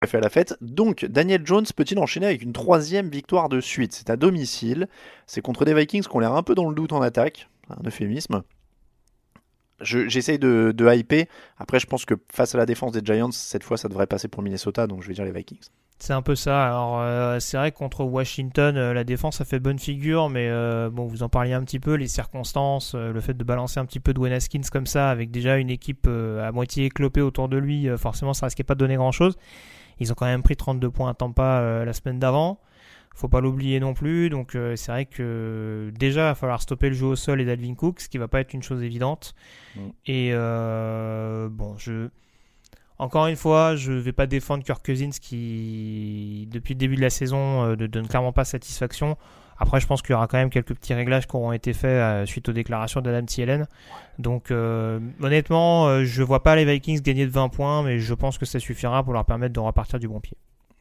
[0.06, 0.56] fait la fête.
[0.62, 3.92] Donc, Daniel Jones peut-il enchaîner avec une troisième victoire de suite?
[3.92, 4.88] C'est à domicile.
[5.26, 7.50] C'est contre des Vikings qui ont l'air un peu dans le doute en attaque.
[7.68, 8.42] Un euphémisme.
[9.80, 11.26] J'essaye de, de hyper.
[11.58, 14.28] Après, je pense que face à la défense des Giants, cette fois, ça devrait passer
[14.28, 14.86] pour Minnesota.
[14.86, 15.70] Donc, je vais dire les Vikings.
[16.00, 16.66] C'est un peu ça.
[16.66, 20.48] Alors, euh, c'est vrai que contre Washington, euh, la défense a fait bonne figure, mais
[20.48, 23.84] euh, bon, vous en parliez un petit peu, les circonstances, le fait de balancer un
[23.84, 27.58] petit peu de Haskins comme ça, avec déjà une équipe à moitié éclopée autour de
[27.58, 29.36] lui, forcément, ça risquait pas de donner grand chose.
[29.98, 32.60] Ils ont quand même pris 32 points à Tampa la semaine d'avant.
[33.14, 34.30] Faut pas l'oublier non plus.
[34.30, 37.74] Donc, c'est vrai que déjà, il va falloir stopper le jeu au sol et d'Alvin
[37.74, 39.34] Cook, ce qui va pas être une chose évidente.
[39.76, 39.88] Mm.
[40.06, 40.32] Et
[41.50, 42.08] bon, je
[43.00, 47.00] encore une fois, je ne vais pas défendre Kirk Cousins qui, depuis le début de
[47.00, 49.16] la saison, euh, ne donne clairement pas satisfaction.
[49.58, 51.88] Après, je pense qu'il y aura quand même quelques petits réglages qui auront été faits
[51.88, 53.66] euh, suite aux déclarations d'Adam Thielen.
[54.18, 58.12] Donc, euh, honnêtement, je ne vois pas les Vikings gagner de 20 points, mais je
[58.12, 60.36] pense que ça suffira pour leur permettre de repartir du bon pied.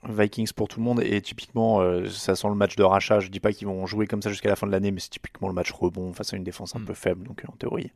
[0.07, 3.19] Vikings pour tout le monde et typiquement euh, ça sent le match de rachat.
[3.19, 5.09] Je dis pas qu'ils vont jouer comme ça jusqu'à la fin de l'année, mais c'est
[5.09, 6.85] typiquement le match rebond face à une défense un hmm.
[6.85, 7.91] peu faible, donc en théorie.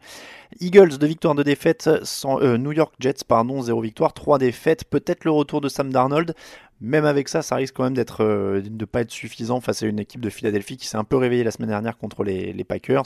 [0.60, 1.90] Eagles, deux victoires, de défaites.
[2.04, 4.84] Sans, euh, New York Jets, pardon, zéro victoire, trois défaites.
[4.84, 6.36] Peut-être le retour de Sam Darnold.
[6.82, 9.86] Même avec ça, ça risque quand même d'être euh, de pas être suffisant face à
[9.86, 12.64] une équipe de Philadelphie qui s'est un peu réveillée la semaine dernière contre les, les
[12.66, 13.06] Packers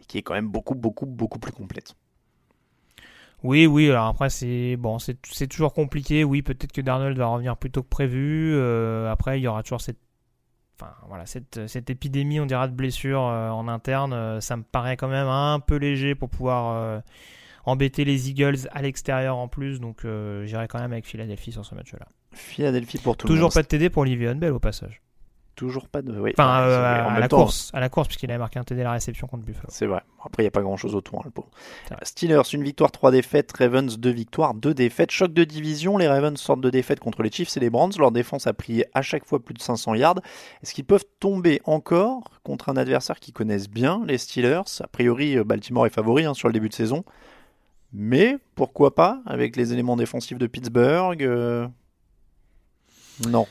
[0.00, 1.94] et qui est quand même beaucoup, beaucoup, beaucoup plus complète.
[3.42, 6.24] Oui, oui, alors après, c'est bon, c'est toujours compliqué.
[6.24, 8.52] Oui, peut-être que Darnold va revenir plus tôt que prévu.
[8.54, 9.98] Euh, après, il y aura toujours cette,
[10.80, 14.12] enfin, voilà, cette, cette épidémie, on dira, de blessures euh, en interne.
[14.12, 17.02] Euh, ça me paraît quand même un peu léger pour pouvoir
[17.64, 19.80] embêter les Eagles à l'extérieur en plus.
[19.80, 20.06] Donc,
[20.44, 22.06] j'irai quand même avec Philadelphie sur ce match-là.
[22.32, 25.02] Philadelphie pour tout Toujours pas de TD pour Livion Bell au passage.
[25.56, 26.12] Toujours pas de.
[26.12, 28.92] Enfin, euh, à, la course, à la course, puisqu'il avait marqué un TD à la
[28.92, 29.66] réception contre Buffalo.
[29.70, 30.02] C'est vrai.
[30.22, 31.48] Après, il n'y a pas grand chose autour, hein, le pauvre.
[32.02, 33.54] Steelers, une victoire, trois défaites.
[33.56, 35.10] Ravens, deux victoires, deux défaites.
[35.10, 35.96] Choc de division.
[35.96, 37.92] Les Ravens sortent de défaites contre les Chiefs et les Browns.
[37.98, 40.20] Leur défense a pris à chaque fois plus de 500 yards.
[40.62, 44.82] Est-ce qu'ils peuvent tomber encore contre un adversaire qui connaissent bien, les Steelers?
[44.82, 47.02] A priori, euh, Baltimore est favori hein, sur le début de saison.
[47.94, 51.66] Mais pourquoi pas avec les éléments défensifs de Pittsburgh euh,
[53.26, 53.46] Non.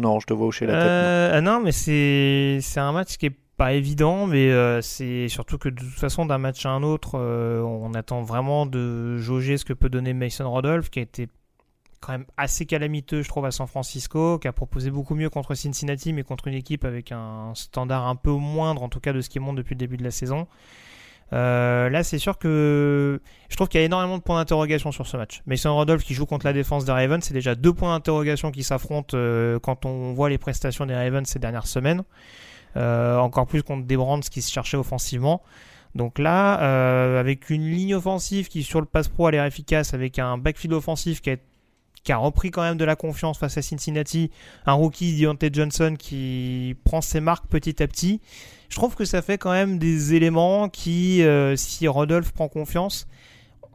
[0.00, 0.82] Non, je te vois hocher la tête.
[0.82, 1.60] Euh, non.
[1.60, 5.78] mais c'est c'est un match qui est pas évident, mais euh, c'est surtout que de
[5.78, 9.74] toute façon d'un match à un autre, euh, on attend vraiment de jauger ce que
[9.74, 11.28] peut donner Mason Rodolph, qui a été
[12.00, 15.54] quand même assez calamiteux, je trouve, à San Francisco, qui a proposé beaucoup mieux contre
[15.54, 19.20] Cincinnati, mais contre une équipe avec un standard un peu moindre, en tout cas de
[19.20, 20.46] ce qui monte depuis le début de la saison.
[21.32, 25.06] Euh, là, c'est sûr que je trouve qu'il y a énormément de points d'interrogation sur
[25.06, 25.42] ce match.
[25.46, 28.64] Mason Rudolph qui joue contre la défense des Ravens, c'est déjà deux points d'interrogation qui
[28.64, 32.02] s'affrontent euh, quand on voit les prestations des Ravens ces dernières semaines.
[32.76, 35.42] Euh, encore plus contre des Brands qui se cherchaient offensivement.
[35.96, 40.20] Donc là, avec une ligne offensive qui sur le pass pro a l'air efficace, avec
[40.20, 41.36] un backfield offensif qui a
[42.02, 44.30] qui a repris quand même de la confiance face à Cincinnati,
[44.66, 48.20] un rookie Deontay Johnson qui prend ses marques petit à petit.
[48.70, 53.06] Je trouve que ça fait quand même des éléments qui, euh, si Rodolphe prend confiance,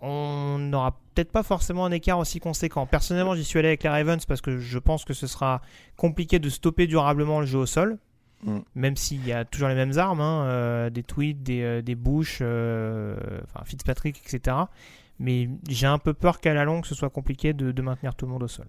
[0.01, 2.85] on n'aura peut-être pas forcément un écart aussi conséquent.
[2.85, 5.61] Personnellement, j'y suis allé avec les Ravens parce que je pense que ce sera
[5.97, 7.97] compliqué de stopper durablement le jeu au sol.
[8.43, 8.59] Mm.
[8.75, 11.95] Même s'il y a toujours les mêmes armes, hein, euh, des tweets, des, euh, des
[11.95, 14.55] Bush, enfin Fitzpatrick, etc
[15.19, 18.31] mais j'ai un peu peur qu'à la longue ce soit compliqué de, maintenir tout le
[18.31, 18.67] monde au sol.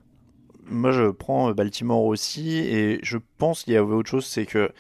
[0.68, 4.72] Moi je prends Baltimore aussi et je pense qu'il y avait autre chose, c'est que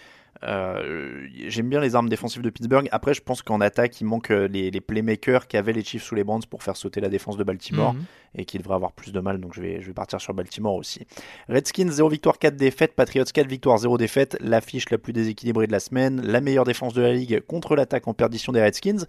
[0.42, 2.88] Euh, J'aime bien les armes défensives de Pittsburgh.
[2.92, 6.14] Après, je pense qu'en attaque, il manque euh, les, les playmakers qu'avaient les Chiefs sous
[6.14, 8.02] les Browns pour faire sauter la défense de Baltimore Mhm.
[8.36, 9.40] et qui devraient avoir plus de mal.
[9.40, 11.06] Donc je vais, je vais partir sur Baltimore aussi.
[11.48, 15.72] Redskins 0 victoire 4 défaites, Patriots 4 victoires 0 défaites, l'affiche la plus déséquilibrée de
[15.72, 19.04] la semaine, la meilleure défense de la ligue contre l'attaque en perdition des Redskins.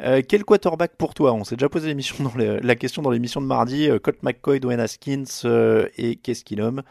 [0.00, 1.32] Euh, quel quarterback pour toi?
[1.34, 3.88] On s'est déjà posé l'émission dans le- la question dans l'émission de mardi.
[4.02, 6.82] Colt McCoy, Dwayne Haskins euh, et qu'est-ce qu'il nomme?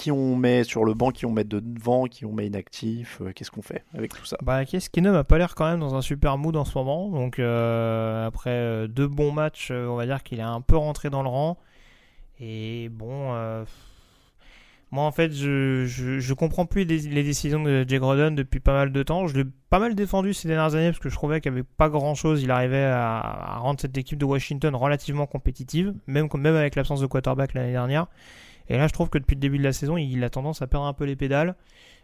[0.00, 3.20] Qui on met sur le banc, qui on met de devant, qui on met inactif
[3.20, 4.38] euh, Qu'est-ce qu'on fait avec tout ça?
[4.40, 7.10] Bah, Case Keenum a pas l'air quand même dans un super mood en ce moment.
[7.10, 11.10] Donc, euh, après euh, deux bons matchs, on va dire qu'il est un peu rentré
[11.10, 11.58] dans le rang.
[12.38, 13.34] Et bon,
[14.90, 18.92] moi en fait, je, je, comprends plus les, décisions de Jay Groden depuis pas mal
[18.92, 19.26] de temps.
[19.26, 21.90] Je l'ai pas mal défendu ces dernières années parce que je trouvais qu'il avait pas
[21.90, 22.42] grand chose.
[22.42, 27.02] Il arrivait à, à rendre cette équipe de Washington relativement compétitive, même, même avec l'absence
[27.02, 28.06] de quarterback l'année dernière.
[28.68, 30.66] Et là, je trouve que depuis le début de la saison, il a tendance à
[30.66, 31.54] perdre un peu les pédales.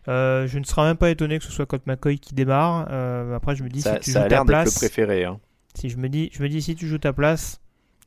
[0.09, 2.87] Euh, je ne serais même pas étonné que ce soit Colt McCoy qui démarre.
[2.91, 5.25] Euh, après, je me dis Ça, si tu ça a joues ta le place, préféré.
[5.25, 5.39] hein.
[5.75, 7.61] si je me dis, je me dis si tu joues ta place,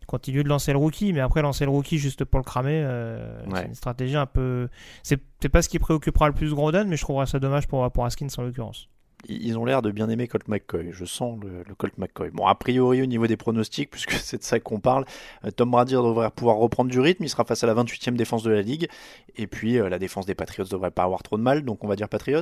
[0.07, 3.43] continue de lancer le rookie, mais après lancer le rookie juste pour le cramer, euh,
[3.47, 3.59] Ouais.
[3.62, 4.69] c'est une stratégie un peu.
[5.03, 8.05] C'est pas ce qui préoccupera le plus Groden, mais je trouverais ça dommage pour pour
[8.05, 8.89] Haskins en l'occurrence.
[9.27, 10.89] Ils ont l'air de bien aimer Colt McCoy.
[10.91, 12.29] Je sens le, le Colt McCoy.
[12.32, 15.05] Bon, a priori, au niveau des pronostics, puisque c'est de ça qu'on parle,
[15.45, 17.23] euh, Tom Brady devrait pouvoir reprendre du rythme.
[17.23, 18.88] Il sera face à la 28e défense de la ligue.
[19.36, 21.63] Et puis, euh, la défense des Patriots devrait pas avoir trop de mal.
[21.63, 22.41] Donc, on va dire Patriots.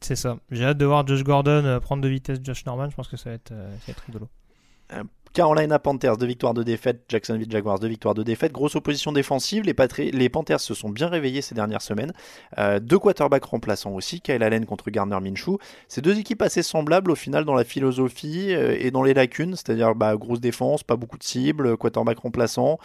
[0.00, 0.38] C'est ça.
[0.50, 2.88] J'ai hâte de voir Josh Gordon euh, prendre de vitesse Josh Norman.
[2.90, 4.28] Je pense que ça va être, ça va être rigolo.
[5.32, 7.04] Carolina Panthers, deux victoires, deux défaites.
[7.08, 8.52] Jacksonville Jaguars, deux victoires, deux défaites.
[8.52, 9.64] Grosse opposition défensive.
[9.64, 12.12] Les, Panthers se sont bien réveillés ces dernières semaines.
[12.58, 14.20] Euh, deux quarterbacks remplaçants aussi.
[14.20, 15.58] Kyle Allen contre Gardner Minshew.
[15.88, 19.56] C'est deux équipes assez semblables au final dans la philosophie euh, et dans les lacunes.
[19.56, 22.78] C'est-à-dire bah, grosse défense, pas beaucoup de cibles, quarterback remplaçant.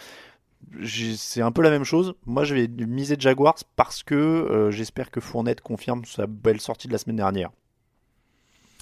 [0.84, 2.14] C'est un peu la même chose.
[2.24, 6.88] Moi, je vais miser Jaguars parce que euh, j'espère que Fournette confirme sa belle sortie
[6.88, 7.50] de la semaine dernière.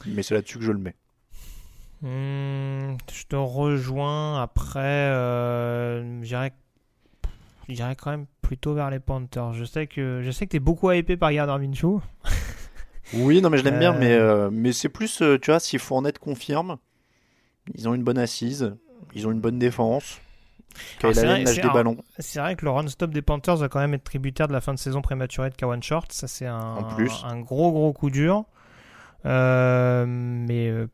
[0.07, 0.95] Mais c'est là-dessus que je le mets.
[2.03, 4.41] Hmm, je te rejoins.
[4.43, 6.53] Après, euh, j'irais
[7.97, 9.55] quand même plutôt vers les Panthers.
[9.55, 12.01] Je sais que je sais que t'es beaucoup hypé par Gardner Minshew.
[13.15, 13.99] Oui, non, mais je l'aime bien, Euh.
[14.01, 16.77] mais, euh, mais c'est plus, euh, tu vois, si Fournette confirme,
[17.77, 18.75] ils ont une bonne assise,
[19.15, 20.21] ils ont une bonne défense.
[21.01, 21.45] C'est vrai-
[22.57, 25.03] que le run-stop des Panthers va quand même être tributaire de la fin de saison
[25.03, 26.13] prématurée de Kawan Short.
[26.13, 26.57] Ça, c'est un,
[27.25, 28.45] un gros, gros coup dur.
[29.25, 30.87] Euh, mais euh, euh,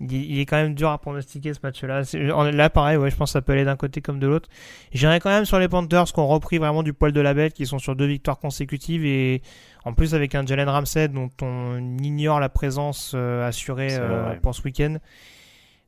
[0.00, 2.02] il, il est quand même dur à pronostiquer ce match-là.
[2.50, 4.48] Là, pareil, ouais, je pense que ça peut aller d'un côté comme de l'autre.
[4.92, 7.52] J'irai quand même sur les Panthers qui ont repris vraiment du poil de la bête,
[7.52, 9.42] qui sont sur deux victoires consécutives et
[9.84, 14.54] en plus avec un Jalen Ramsey dont on ignore la présence euh, assurée euh, pour
[14.54, 14.96] ce week-end.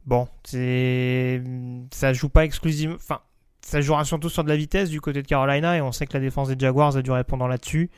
[0.05, 1.43] Bon, c'est
[1.93, 2.97] ça joue pas exclusivement.
[2.97, 3.21] Enfin,
[3.61, 6.15] ça jouera surtout sur de la vitesse du côté de Carolina et on sait que
[6.15, 7.91] la défense des Jaguars a dû répondre là-dessus.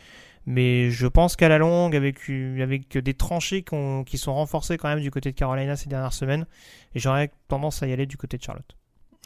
[0.47, 4.77] Mais je pense qu'à la longue, avec, avec des tranchées qui, ont- qui sont renforcées
[4.77, 6.47] quand même du côté de Carolina ces dernières semaines,
[6.95, 8.77] et j'aurais tendance à y aller du côté de Charlotte.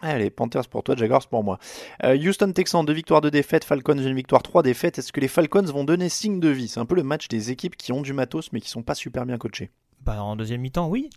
[0.00, 1.58] Allez, Panthers pour toi, Jaguars pour moi.
[2.04, 3.64] Euh, Houston Texans, deux victoires, deux défaites.
[3.64, 4.96] Falcons, une victoire, trois défaites.
[4.98, 6.68] Est-ce que les Falcons vont donner signe de vie?
[6.68, 8.94] C'est un peu le match des équipes qui ont du matos mais qui sont pas
[8.94, 9.70] super bien coachées.
[10.04, 11.10] Bah, en deuxième mi-temps, oui.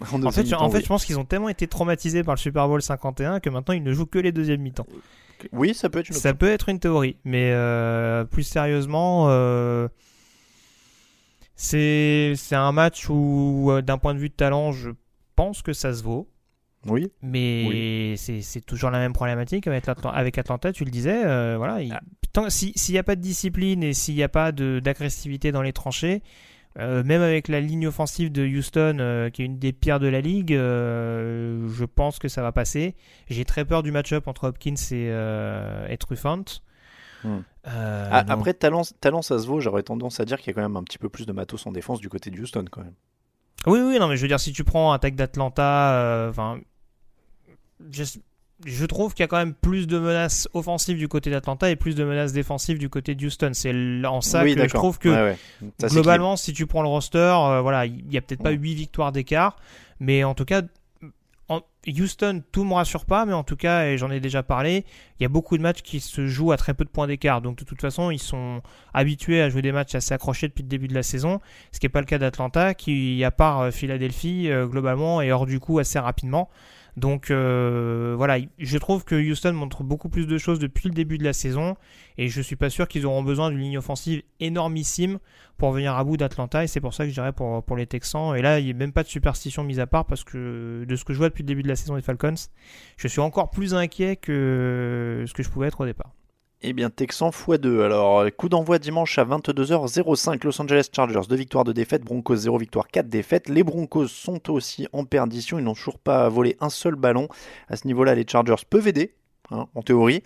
[0.00, 0.82] En fait, je- en fait, oui.
[0.84, 3.82] je pense qu'ils ont tellement été traumatisés par le Super Bowl 51 que maintenant ils
[3.82, 4.86] ne jouent que les deuxièmes mi-temps.
[5.52, 9.88] Oui, ça peut être une Ça peut être une théorie, mais euh, plus sérieusement, euh,
[11.56, 14.90] c'est un match où, euh, d'un point de vue de talent, je
[15.36, 16.28] pense que ça se vaut.
[16.86, 21.24] Oui, Mais c'est c'est toujours la même problématique avec Atlanta, avec Atlanta tu le disais.
[21.24, 21.92] euh, voilà, il-
[22.36, 22.50] Ah.
[22.50, 25.72] si- s'il n'y a pas de discipline et s'il n'y a pas d'agressivité dans les
[25.72, 26.22] tranchées,
[26.78, 30.08] euh, même avec la ligne offensive de Houston, euh, qui est une des pires de
[30.08, 32.96] la ligue, euh, je pense que ça va passer.
[33.28, 35.06] J'ai très peur du match-up entre Hopkins et,
[35.88, 36.44] et Truffant.
[37.22, 37.40] Hmm.
[37.64, 39.60] Ah, donc- après, talent, talent, ça se vaut.
[39.60, 41.66] J'aurais tendance à dire qu'il y a quand même un petit peu plus de matos
[41.66, 42.94] en défense du côté de Houston quand même.
[43.66, 46.60] Oui, oui, non, mais je veux dire, si tu prends attaque d'Atlanta, enfin,
[47.90, 48.04] je,
[48.64, 51.76] je trouve qu'il y a quand même plus de menaces offensives du côté d'Atlanta et
[51.76, 53.50] plus de menaces défensives du côté de Houston.
[53.54, 53.72] C'est
[54.06, 55.36] en ça oui, que je trouve que Ouais, ouais.
[55.60, 55.92] Ça s'équilibre.
[55.94, 58.56] globalement, si tu prends le roster, euh, voilà, il y a peut-être pas Ouais.
[58.56, 59.56] 8 victoires d'écart,
[60.00, 60.62] mais en tout cas,
[61.50, 64.86] en Houston, tout me rassure pas, mais en tout cas, et j'en ai déjà parlé,
[65.20, 67.42] il y a beaucoup de matchs qui se jouent à très peu de points d'écart.
[67.42, 68.62] Donc de toute façon, ils sont
[68.94, 71.84] habitués à jouer des matchs assez accrochés depuis le début de la saison, ce qui
[71.84, 75.60] n'est pas le cas d'Atlanta, qui, à part euh, Philadelphie, euh, globalement, est hors du
[75.60, 76.48] coup assez rapidement.
[76.96, 81.18] Donc euh, voilà, je trouve que Houston montre beaucoup plus de choses depuis le début
[81.18, 81.76] de la saison
[82.18, 85.18] et je suis pas sûr qu'ils auront besoin d'une ligne offensive énormissime
[85.56, 87.86] pour venir à bout d'Atlanta et c'est pour ça que je dirais pour, pour les
[87.86, 88.36] Texans.
[88.36, 90.96] Et là, il n'y a même pas de superstition mise à part parce que de
[90.96, 92.34] ce que je vois depuis le début de la saison des Falcons,
[92.96, 96.12] je suis encore plus inquiet que ce que je pouvais être au départ.
[96.66, 97.82] Eh bien, Texan x2.
[97.82, 100.42] Alors, coup d'envoi dimanche à 22h05.
[100.44, 102.02] Los Angeles Chargers, 2 victoires, 2 défaites.
[102.02, 103.50] Broncos, 0 victoire, 4 défaites.
[103.50, 105.58] Les Broncos sont aussi en perdition.
[105.58, 107.28] Ils n'ont toujours pas volé un seul ballon.
[107.68, 109.14] À ce niveau-là, les Chargers peuvent aider,
[109.50, 110.22] hein, en théorie.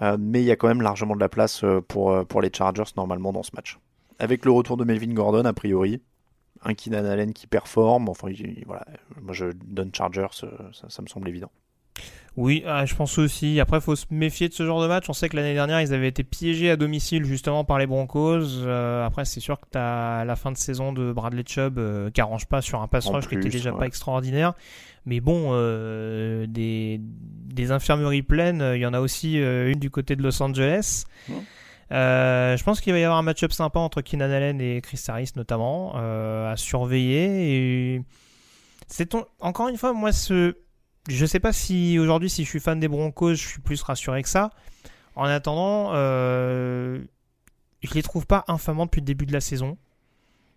[0.00, 2.40] Euh, mais il y a quand même largement de la place euh, pour, euh, pour
[2.40, 3.76] les Chargers, normalement, dans ce match.
[4.20, 6.00] Avec le retour de Melvin Gordon, a priori.
[6.62, 8.08] Un Keenan Allen qui performe.
[8.08, 8.28] Enfin,
[8.64, 8.86] voilà.
[9.20, 10.28] Moi, je donne Chargers.
[10.30, 11.50] ça me semble évident.
[12.36, 13.58] Oui, ah, je pense aussi.
[13.60, 15.04] Après, il faut se méfier de ce genre de match.
[15.08, 18.62] On sait que l'année dernière, ils avaient été piégés à domicile justement par les Broncos.
[18.62, 22.10] Euh, après, c'est sûr que tu as la fin de saison de Bradley Chubb euh,
[22.10, 24.54] qui arrange pas sur un pass rush qui était déjà pas extraordinaire.
[25.06, 30.14] Mais bon, euh, des, des, infirmeries pleines, il y en a aussi une du côté
[30.14, 31.04] de Los Angeles.
[31.90, 35.32] je pense qu'il va y avoir un match-up sympa entre Keenan Allen et Chris Harris
[35.36, 37.96] notamment à surveiller.
[37.96, 38.02] Et
[38.86, 40.54] c'est encore une fois, moi, ce
[41.08, 44.22] je sais pas si aujourd'hui, si je suis fan des Broncos, je suis plus rassuré
[44.22, 44.50] que ça.
[45.16, 47.02] En attendant, euh,
[47.82, 49.76] je les trouve pas infamants depuis le début de la saison.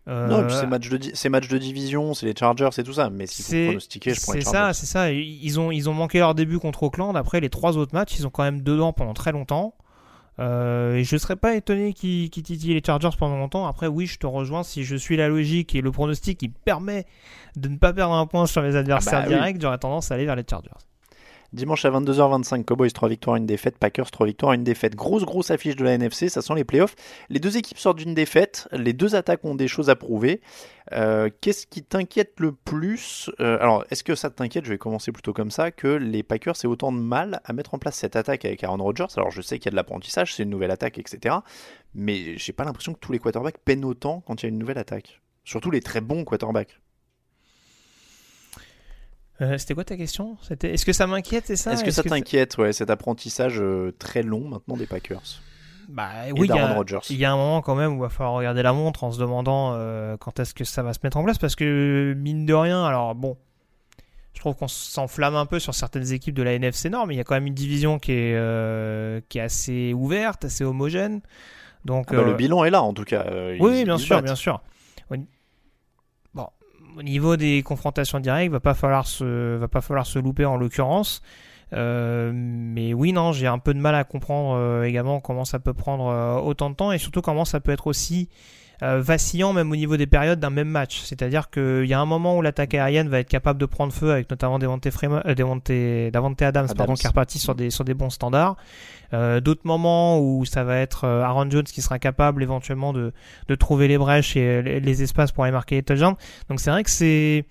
[0.09, 3.09] Euh, non, c'est match de c'est match de division, c'est les Chargers, c'est tout ça.
[3.09, 4.73] Mais si vous pronostiquez, je prends les Chargers.
[4.73, 5.11] C'est ça, c'est ça.
[5.11, 7.15] Ils ont ils ont manqué leur début contre Oakland.
[7.15, 9.75] Après les trois autres matchs, ils ont quand même dedans pendant très longtemps.
[10.39, 13.67] Euh, et je serais pas étonné qu'ils titillent les Chargers pendant longtemps.
[13.67, 14.63] Après, oui, je te rejoins.
[14.63, 17.05] Si je suis la logique et le pronostic qui permet
[17.55, 20.15] de ne pas perdre un point sur les adversaires ah bah directs, j'aurais tendance à
[20.15, 20.71] aller vers les Chargers.
[21.53, 24.95] Dimanche à 22h25, Cowboys 3 victoires, 1 défaite, Packers 3 victoires, 1 défaite.
[24.95, 26.95] Grosse, grosse affiche de la NFC, ça sent les playoffs.
[27.29, 30.41] Les deux équipes sortent d'une défaite, les deux attaques ont des choses à prouver.
[30.93, 35.11] Euh, qu'est-ce qui t'inquiète le plus euh, Alors, est-ce que ça t'inquiète, je vais commencer
[35.11, 38.15] plutôt comme ça, que les Packers aient autant de mal à mettre en place cette
[38.15, 39.05] attaque avec Aaron Rodgers?
[39.15, 41.35] Alors, je sais qu'il y a de l'apprentissage, c'est une nouvelle attaque, etc.
[41.93, 44.57] Mais j'ai pas l'impression que tous les quarterbacks peinent autant quand il y a une
[44.57, 45.21] nouvelle attaque.
[45.43, 46.79] Surtout les très bons quarterbacks.
[49.41, 50.37] Euh, c'était quoi ta question?
[50.41, 51.73] C'était est-ce que ça m'inquiète, c'est ça?
[51.73, 55.41] Est-ce que ça t'inquiète, ouais, cet apprentissage euh, très long maintenant des Packers.
[55.89, 58.09] Bah oui, il y, a, il y, a un moment quand même où il va
[58.09, 61.17] falloir regarder la montre en se demandant euh, quand est-ce que ça va se mettre
[61.17, 63.37] en place parce que mine de rien, alors bon,
[64.33, 67.17] je trouve qu'on s'enflamme un peu sur certaines équipes de la NFC Nord, mais il
[67.17, 71.19] y a quand même une division qui est, qui est assez ouverte, assez homogène.
[71.83, 73.25] Donc ah bah, le bilan est là en tout cas.
[73.59, 74.61] oui, bien sûr, bien sûr
[76.97, 80.57] au niveau des confrontations directes, va pas falloir se, va pas falloir se louper en
[80.57, 81.21] l'occurrence.
[81.73, 85.59] Euh, mais oui, non, j'ai un peu de mal à comprendre euh, également comment ça
[85.59, 88.29] peut prendre euh, autant de temps et surtout comment ça peut être aussi
[88.83, 91.01] euh, vacillant même au niveau des périodes d'un même match.
[91.03, 94.11] C'est-à-dire qu'il y a un moment où l'attaque aérienne va être capable de prendre feu
[94.11, 96.67] avec notamment euh, Davante Adams, Adams.
[96.75, 98.57] Pardon, qui est reparti sur des, sur des bons standards.
[99.13, 103.13] Euh, D'autres moments où ça va être euh, Aaron Jones qui sera capable éventuellement de,
[103.59, 106.15] trouver les brèches et les espaces pour aller marquer les touchdowns.
[106.49, 107.45] Donc c'est vrai que c'est...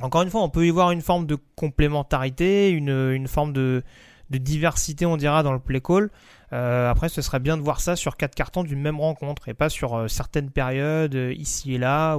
[0.00, 3.82] Encore une fois, on peut y voir une forme de complémentarité, une, forme de,
[4.30, 6.10] diversité, on dira, dans le play call.
[6.52, 9.54] Euh, après, ce serait bien de voir ça sur quatre cartons d'une même rencontre et
[9.54, 12.16] pas sur euh, certaines périodes euh, ici et là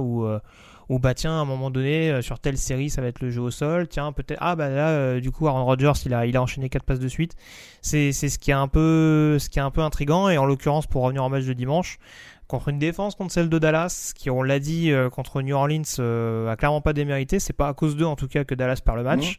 [0.88, 3.30] où ou bah tiens à un moment donné sur telle série ça va être le
[3.30, 3.88] jeu au sol.
[3.88, 6.84] Tiens peut-être ah bah là du coup Aaron Rodgers il a il a enchaîné quatre
[6.84, 7.34] passes de suite.
[7.80, 10.28] C'est c'est ce qui est un peu ce qui est un peu intrigant.
[10.28, 11.98] Et en l'occurrence pour revenir au match de dimanche
[12.46, 16.56] contre une défense contre celle de Dallas qui on l'a dit contre New Orleans a
[16.56, 17.38] clairement pas démérité.
[17.38, 19.38] C'est pas à cause d'eux en tout cas que Dallas perd le match.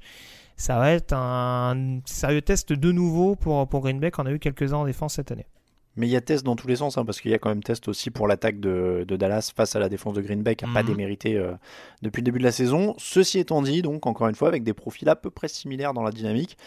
[0.56, 4.40] Ça va être un sérieux test de nouveau pour, pour Green Bay, on a eu
[4.40, 5.48] quelques-uns en défense cette année.
[5.96, 7.50] Mais il y a test dans tous les sens, hein, parce qu'il y a quand
[7.50, 10.66] même test aussi pour l'attaque de, Dallas face à la défense de Green Bay, qui
[10.66, 10.90] n'a pas mhm.
[10.90, 11.54] démérité euh,
[12.02, 12.96] depuis le début de la saison.
[12.98, 16.02] Ceci étant dit, donc encore une fois, avec des profils à peu près similaires dans
[16.02, 16.58] la dynamique,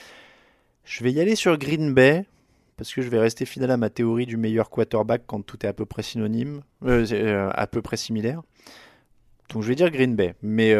[0.85, 2.25] je vais y aller sur Green Bay,
[2.77, 5.69] parce que je vais rester fidèle à ma théorie du meilleur quarterback quand tout est
[5.69, 8.43] à peu près synonyme, euh, euh, à peu près similaire.
[9.53, 10.75] Donc je vais dire Green Bay, mais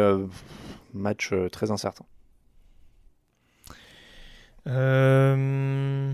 [0.93, 2.05] match très incertain.
[4.67, 6.13] Euh...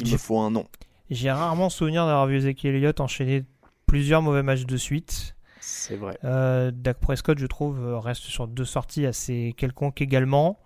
[0.00, 0.66] Il me faut un nom.
[1.10, 3.44] J'ai rarement souvenir d'avoir vu Ezekiel Elliott enchaîner
[3.86, 5.34] plusieurs mauvais matchs de suite.
[5.60, 6.18] C'est vrai.
[6.24, 10.58] Euh, Dak Prescott, je trouve, reste sur deux sorties assez quelconques également.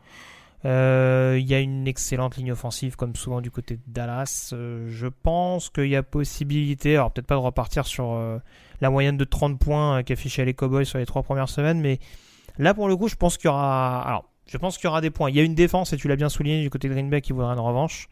[0.64, 4.50] Euh, il y a une excellente ligne offensive, comme souvent du côté de Dallas.
[4.52, 8.20] Euh, je pense qu'il y a possibilité, alors peut-être pas de repartir sur
[8.80, 11.98] la moyenne de 30 points qu'affichaient les Cowboys sur les trois premières semaines, mais
[12.58, 14.02] là pour le coup, je pense qu'il y aura.
[14.02, 15.30] Alors, je pense qu'il y aura des points.
[15.30, 17.20] Il y a une défense, et tu l'as bien souligné, du côté de Green Bay
[17.20, 18.08] qui voudra une revanche.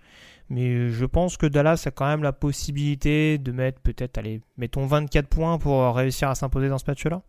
[0.51, 4.85] Mais je pense que Dallas a quand même la possibilité de mettre peut-être, allez, mettons
[4.85, 7.23] 24 points pour réussir à s'imposer dans ce match-là.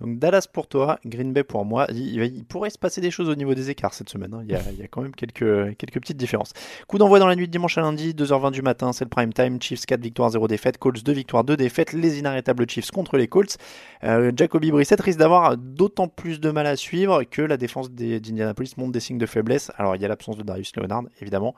[0.00, 1.86] Donc Dallas pour toi, Green Bay pour moi.
[1.90, 4.32] Il, pourrait se passer des choses au niveau des écarts cette semaine.
[4.32, 4.42] Hein.
[4.44, 6.54] Il, y a, quand même quelques, quelques petites différences.
[6.88, 9.32] Coup d'envoi dans la nuit de dimanche à lundi, 2h20 du matin, c'est le prime
[9.32, 9.60] time.
[9.60, 10.78] Chiefs 4 victoires, 0 défaites.
[10.78, 11.92] Colts 2 victoires, 2 défaites.
[11.92, 13.58] Les inarrêtables Chiefs contre les Colts.
[14.02, 18.78] Euh, Jacoby Brissett risque d'avoir d'autant plus de mal à suivre que la défense d'Indianapolis
[18.78, 19.70] montre des signes de faiblesse.
[19.76, 21.54] Alors il y a l'absence de Darius Leonard, évidemment.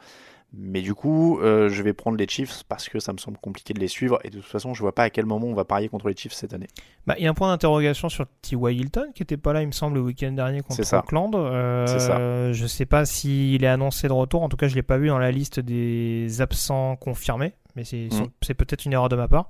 [0.55, 3.73] Mais du coup, euh, je vais prendre les Chiefs parce que ça me semble compliqué
[3.73, 4.19] de les suivre.
[4.23, 6.15] Et de toute façon, je vois pas à quel moment on va parier contre les
[6.17, 6.67] Chiefs cette année.
[7.07, 8.77] Bah, il y a un point d'interrogation sur T.Y.
[8.79, 10.99] Hilton qui était pas là, il me semble, le week-end dernier contre ça.
[10.99, 11.35] Auckland.
[11.35, 12.53] Euh, ça.
[12.53, 14.43] Je sais pas s'il est annoncé de retour.
[14.43, 17.55] En tout cas, je l'ai pas vu dans la liste des absents confirmés.
[17.75, 18.55] Mais c'est Mm.
[18.55, 19.49] peut-être une erreur de ma part.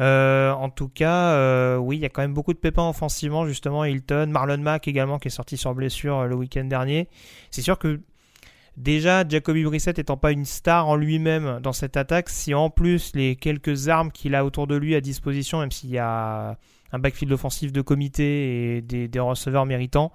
[0.00, 3.46] Euh, en tout cas, euh, oui, il y a quand même beaucoup de pépins offensivement,
[3.46, 3.84] justement.
[3.84, 7.08] Hilton, Marlon Mack également, qui est sorti sur blessure euh, le week-end dernier.
[7.50, 8.00] C'est sûr que
[8.76, 13.12] déjà, Jacoby Brissett étant pas une star en lui-même dans cette attaque, si en plus
[13.14, 16.56] les quelques armes qu'il a autour de lui à disposition, même s'il y a
[16.92, 20.12] un backfield offensif de comité et des, receveurs méritants,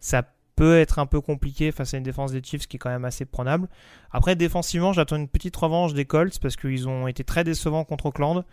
[0.00, 0.22] ça
[0.56, 3.04] peut être un peu compliqué face à une défense des Chiefs qui est quand même
[3.04, 3.68] assez prenable.
[4.12, 8.06] Après, défensivement, j'attends une petite revanche des Colts parce qu'ils ont été très décevants contre
[8.06, 8.44] Auckland.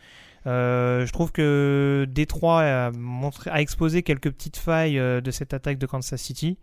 [0.48, 5.86] Euh, je trouve que Détroit a exposé quelques petites failles euh, de cette attaque de
[5.86, 6.58] Kansas City.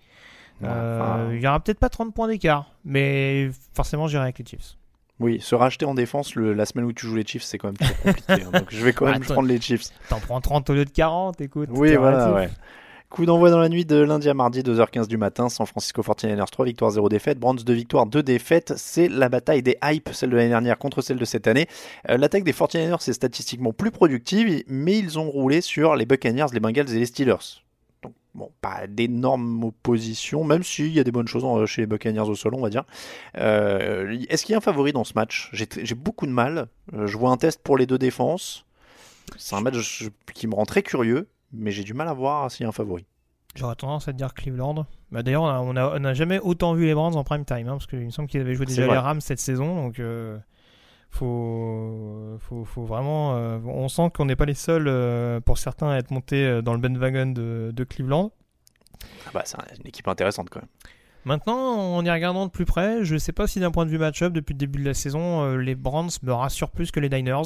[0.64, 4.44] Euh, Enfin, il y aura peut-être pas 30 points d'écart, mais forcément j'irai avec les
[4.44, 4.76] Chiefs.
[5.20, 7.68] oui, se racheter en défense le- la semaine où tu joues les Chiefs, c'est quand
[7.68, 8.32] même toujours compliqué.
[8.32, 8.50] hein.
[8.52, 9.34] donc je vais quand même Attends.
[9.34, 9.84] prendre les Chiefs.
[10.08, 11.68] T'en prends 30 au lieu de 40, écoute.
[11.72, 12.48] Oui, voilà, ouais.
[13.10, 15.48] Coup d'envoi dans la nuit de lundi à mardi, 2h15 du matin.
[15.48, 17.38] San Francisco 49ers, 3 victoires, 0 défaites.
[17.38, 18.74] Browns, 2 victoires, 2 défaites.
[18.76, 21.68] C'est la bataille des hypes, celle de l'année dernière contre celle de cette année.
[22.10, 26.46] Euh, L'attaque des 49ers est statistiquement plus productive, mais ils ont roulé sur les Buccaneers,
[26.52, 27.62] les Bengals et les Steelers.
[28.38, 32.20] Bon, pas d'énormes oppositions, même s'il y a des bonnes choses euh, chez les Buccaneers
[32.20, 32.84] au sol, on va dire.
[33.36, 35.50] Euh, Est-ce qu'il y a un favori dans ce match?
[35.52, 36.68] J'ai beaucoup de mal.
[36.94, 38.64] Euh, je vois un test pour les deux défenses.
[39.36, 42.62] C'est un match qui me rend très curieux, mais j'ai du mal à voir s'il
[42.62, 43.04] y a un favori.
[43.56, 44.86] J'aurais tendance à te dire Cleveland.
[45.10, 47.98] Bah, D'ailleurs, on n'a jamais autant vu les Browns en prime time, hein, parce qu'il
[47.98, 50.38] me semble qu'ils avaient joué déjà les Rams cette saison, donc euh,
[51.10, 53.36] faut, faut, faut vraiment.
[53.36, 56.62] euh, on sent qu'on n'est pas les seuls, euh, pour certains, à être montés euh,
[56.62, 58.32] dans le bandwagon de, de Cleveland.
[59.26, 60.68] Ah bah, c'est un- une équipe intéressante quand même.
[61.24, 61.56] Maintenant,
[61.96, 64.32] en y regardant de plus près, je sais pas si d'un point de vue match-up,
[64.32, 67.42] depuis le début de la saison, euh, les Browns me rassurent plus que les Niners.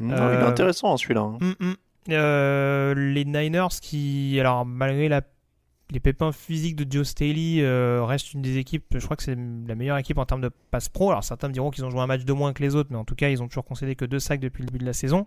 [0.00, 1.20] Non, Euh, Il est intéressant hein, celui-là.
[1.20, 1.38] hein.
[1.60, 1.74] Hum.
[2.08, 5.22] Euh, les Niners qui, alors malgré la-
[5.90, 9.36] les pépins physiques de Joe Staley, euh, restent une des équipes, je crois que c'est
[9.36, 11.10] la meilleure équipe en termes de passe pro.
[11.10, 12.98] Alors certains me diront qu'ils ont joué un match de moins que les autres, mais
[12.98, 14.92] en tout cas ils ont toujours concédé que deux sacs depuis le début de la
[14.92, 15.26] saison.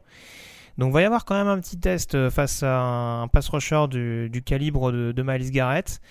[0.78, 3.86] Donc va y avoir quand même un petit test euh, face à un pass rusher
[3.90, 6.02] du, calibre de, de Miles Garrett.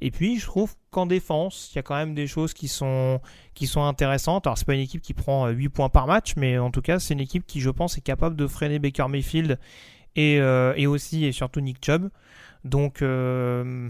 [0.00, 3.20] Et puis je trouve qu'en défense, il y a quand même des choses qui sont,
[3.54, 4.46] qui sont intéressantes.
[4.46, 6.82] Alors c'est pas une équipe qui prend euh, 8 points par match, mais en tout
[6.82, 9.58] cas c'est une équipe qui je pense est capable de freiner Baker Mayfield
[10.16, 12.08] et, euh, et aussi et surtout Nick Chubb.
[12.64, 13.88] Donc, euh,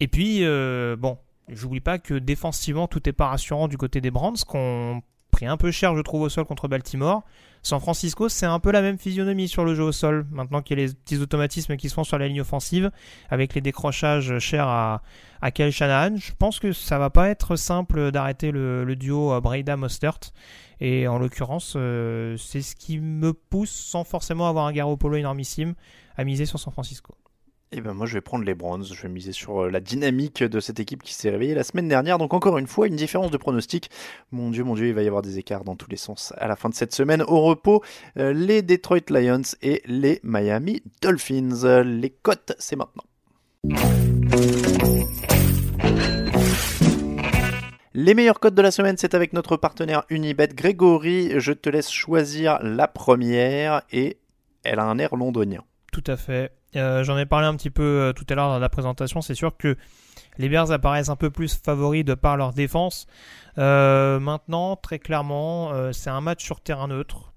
[0.00, 4.10] et puis, euh, bon, j'oublie pas que défensivement, tout est pas rassurant du côté des
[4.10, 7.22] Browns, qu'on pris un peu cher, je trouve, au sol contre Baltimore.
[7.62, 10.78] San Francisco, c'est un peu la même physionomie sur le jeu au sol, maintenant qu'il
[10.78, 12.90] y a les petits automatismes qui se font sur la ligne offensive,
[13.30, 15.02] avec les décrochages chers à,
[15.40, 16.16] à Shanahan.
[16.16, 20.32] Je pense que ça va pas être simple d'arrêter le, duo Breda-Mostert.
[20.80, 25.74] Et en l'occurrence, euh, c'est ce qui me pousse, sans forcément avoir un Garoppolo énormissime,
[26.16, 27.14] à miser sur San Francisco.
[27.74, 30.42] Et ben moi je vais prendre les Browns, je vais miser sur euh, la dynamique
[30.42, 32.18] de cette équipe qui s'est réveillée la semaine dernière.
[32.18, 33.90] Donc encore une fois, une différence de pronostic.
[34.30, 36.48] Mon dieu, mon dieu, il va y avoir des écarts dans tous les sens à
[36.48, 37.22] la fin de cette semaine.
[37.22, 37.82] Au repos,
[38.18, 41.82] euh, les Detroit Lions et les Miami Dolphins.
[41.82, 43.04] Les cotes, c'est maintenant.
[47.94, 50.48] Les meilleures cotes de la semaine, c'est avec notre partenaire Unibet.
[50.48, 54.18] Grégory, je te laisse choisir la première et
[54.62, 55.64] elle a un air londonien.
[55.90, 56.52] Tout à fait.
[56.76, 59.20] Euh, J'en ai parlé un petit peu euh, tout à l'heure dans la présentation.
[59.20, 59.76] C'est sûr que
[60.38, 63.06] les Bears apparaissent un peu plus favoris de par leur défense.
[63.58, 67.32] Euh, maintenant, très clairement, c'est un match sur terrain neutre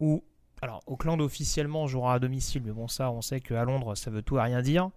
[0.00, 0.24] où,
[0.60, 4.22] alors, Auckland officiellement jouera à domicile, mais bon, ça, on sait qu'à Londres, ça veut
[4.22, 4.90] tout et rien dire.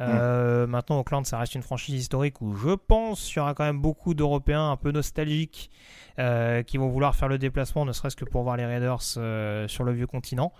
[0.00, 3.64] Euh, Maintenant, Auckland, ça reste une franchise historique où je pense qu'il y aura quand
[3.64, 5.70] même beaucoup d'Européens un peu nostalgiques
[6.18, 9.68] euh, qui vont vouloir faire le déplacement, ne serait-ce que pour voir les Raiders euh,
[9.68, 10.52] sur le vieux continent.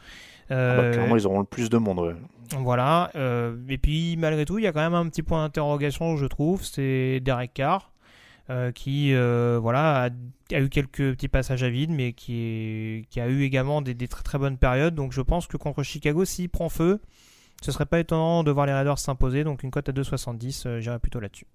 [0.50, 1.98] Ah bah, clairement, ils auront le plus de monde.
[2.00, 2.14] ouais.
[2.62, 3.10] Voilà.
[3.16, 6.26] euh, et puis, malgré tout, il y a quand même un petit point d'interrogation, je
[6.26, 6.62] trouve.
[6.64, 7.92] C'est Derek Carr,
[8.50, 10.10] euh, qui euh, voilà,
[10.52, 14.22] a, eu quelques petits passages à vide, mais qui, a eu également des, des très
[14.22, 14.94] très bonnes périodes.
[14.94, 17.00] Donc, je pense que contre Chicago, s'il prend feu,
[17.62, 19.44] ce serait pas étonnant de voir les Raiders s'imposer.
[19.44, 21.46] Donc, une cote à 2,70, euh, j'irai plutôt là-dessus.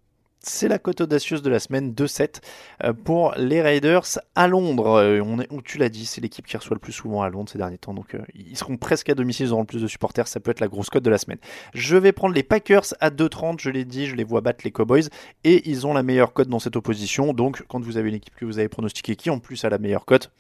[0.41, 2.41] C'est la cote audacieuse de la semaine 2-7
[2.85, 4.97] euh, pour les Raiders à Londres.
[4.97, 7.49] Euh, On est, tu l'as dit, c'est l'équipe qui reçoit le plus souvent à Londres
[7.51, 7.93] ces derniers temps.
[7.93, 10.29] Donc euh, ils seront presque à domicile, ils auront le plus de supporters.
[10.29, 11.39] Ça peut être la grosse cote de la semaine.
[11.73, 13.59] Je vais prendre les Packers à 2,30.
[13.59, 15.09] Je l'ai dit, je les vois battre les Cowboys.
[15.43, 17.33] Et ils ont la meilleure cote dans cette opposition.
[17.33, 19.77] Donc quand vous avez une équipe que vous avez pronostiquée qui en plus a la
[19.77, 20.31] meilleure cote,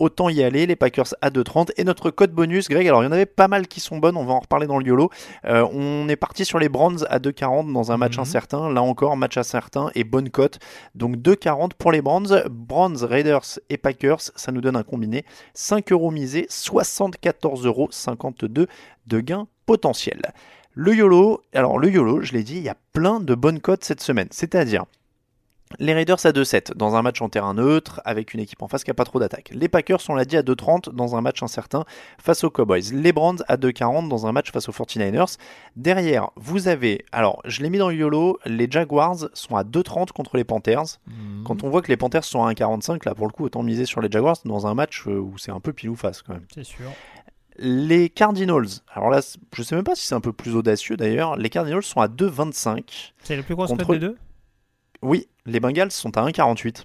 [0.00, 0.66] autant y aller.
[0.66, 2.88] Les Packers à 2,30 et notre code bonus, Greg.
[2.88, 4.78] Alors il y en avait pas mal qui sont bonnes, on va en reparler dans
[4.78, 5.10] le YOLO.
[5.44, 8.22] Euh, on est parti sur les Browns à 2,40 dans un match Mhm.
[8.22, 8.72] incertain.
[8.72, 10.58] Là encore, match incertain et bonne cote.
[10.96, 12.42] Donc 2,40 pour les Browns.
[12.50, 15.24] Browns, Raiders et Packers, ça nous donne un combiné
[15.54, 17.88] 5 euros misés, 74,52 euros
[19.06, 20.20] de gain potentiel.
[20.72, 23.84] Le YOLO, alors le YOLO, je l'ai dit, il y a plein de bonnes cotes
[23.84, 24.28] cette semaine.
[24.30, 24.84] C'est-à-dire
[25.78, 28.82] les Raiders à 2-7 dans un match en terrain neutre avec une équipe en face
[28.84, 29.50] qui n'a pas trop d'attaque.
[29.54, 31.84] Les Packers, on l'a dit, à 2-30 dans un match incertain
[32.18, 32.82] face aux Cowboys.
[32.92, 35.36] Les Browns à 2-40 dans un match face aux 49ers.
[35.76, 40.10] Derrière, vous avez, alors je l'ai mis dans le YOLO, les Jaguars sont à 2-30
[40.12, 40.98] contre les Panthers.
[41.06, 41.44] Mhm.
[41.46, 43.84] Quand on voit que les Panthers sont à 1,45, là pour le coup, autant miser
[43.84, 46.32] sur les Jaguars dans un match euh, où c'est un peu pile ou face quand
[46.34, 46.44] même.
[46.52, 46.90] C'est sûr.
[47.58, 49.20] Les Cardinals, alors là,
[49.54, 52.08] je sais même pas si c'est un peu plus audacieux d'ailleurs, les Cardinals sont à
[52.08, 53.12] 2,25.
[53.22, 54.16] C'est la plus grosse Contre- des deux?
[55.02, 56.84] Oui, les Bengals sont à 1,48.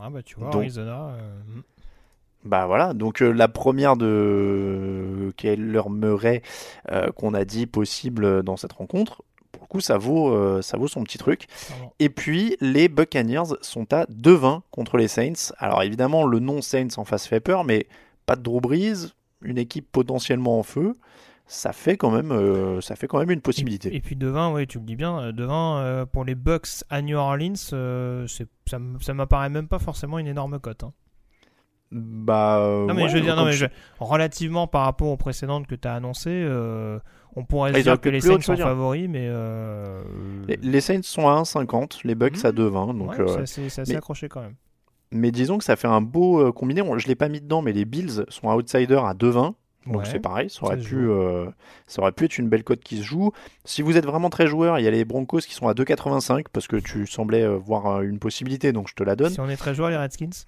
[0.00, 1.08] Ah bah tu vois, Donc- Arizona.
[1.18, 1.40] euh.
[2.44, 6.42] Bah voilà, donc euh, la première de Kyler Murray
[6.92, 10.76] euh, qu'on a dit possible dans cette rencontre, pour le coup ça vaut, euh, ça
[10.78, 11.46] vaut son petit truc.
[11.68, 11.90] Pardon.
[11.98, 15.52] Et puis les Buccaneers sont à 2-20 contre les Saints.
[15.58, 17.86] Alors évidemment le nom Saints en face fait peur, mais
[18.24, 20.94] pas de Drew Brees, une équipe potentiellement en feu,
[21.50, 23.88] ça fait quand même, euh, ça fait quand même une possibilité.
[23.92, 26.84] Et, et puis devant, oui, tu le dis bien, euh, devant euh, pour les Bucks
[26.90, 30.84] à New Orleans, euh, ça, ça m'apparaît même pas forcément une énorme cote.
[30.84, 30.92] hein.
[31.90, 33.64] Bah Non mais ouais, je veux dire, non, mais je-
[33.98, 36.46] relativement par rapport aux précédentes que tu as annoncées,
[37.34, 38.66] on pourrait Ah, se dire que les Saints sont dire.
[38.66, 39.30] favoris, mais
[40.46, 42.56] les, les Saints sont à 1,50, les Bucks à Mhm.
[42.58, 43.18] 2,20, donc.
[43.18, 44.54] ouais, c'est assez- mais- accroché quand même.
[45.12, 46.82] Mais disons que ça fait un beau combiné.
[46.98, 49.54] Je l'ai pas mis dedans, mais les Bills sont outsiders à 2,20.
[49.86, 50.04] Donc Ouais.
[50.04, 51.12] c'est pareil, ça aurait, Ça se pu, joue.
[51.12, 51.50] euh,
[51.86, 53.32] ça aurait pu être une belle cote qui se joue.
[53.64, 56.44] Si vous êtes vraiment très joueur, il y a les Broncos qui sont à 2,85
[56.52, 59.32] parce que tu semblais euh, voir euh, une possibilité, donc je te la donne.
[59.32, 60.44] Si on est très joueur, les Redskins?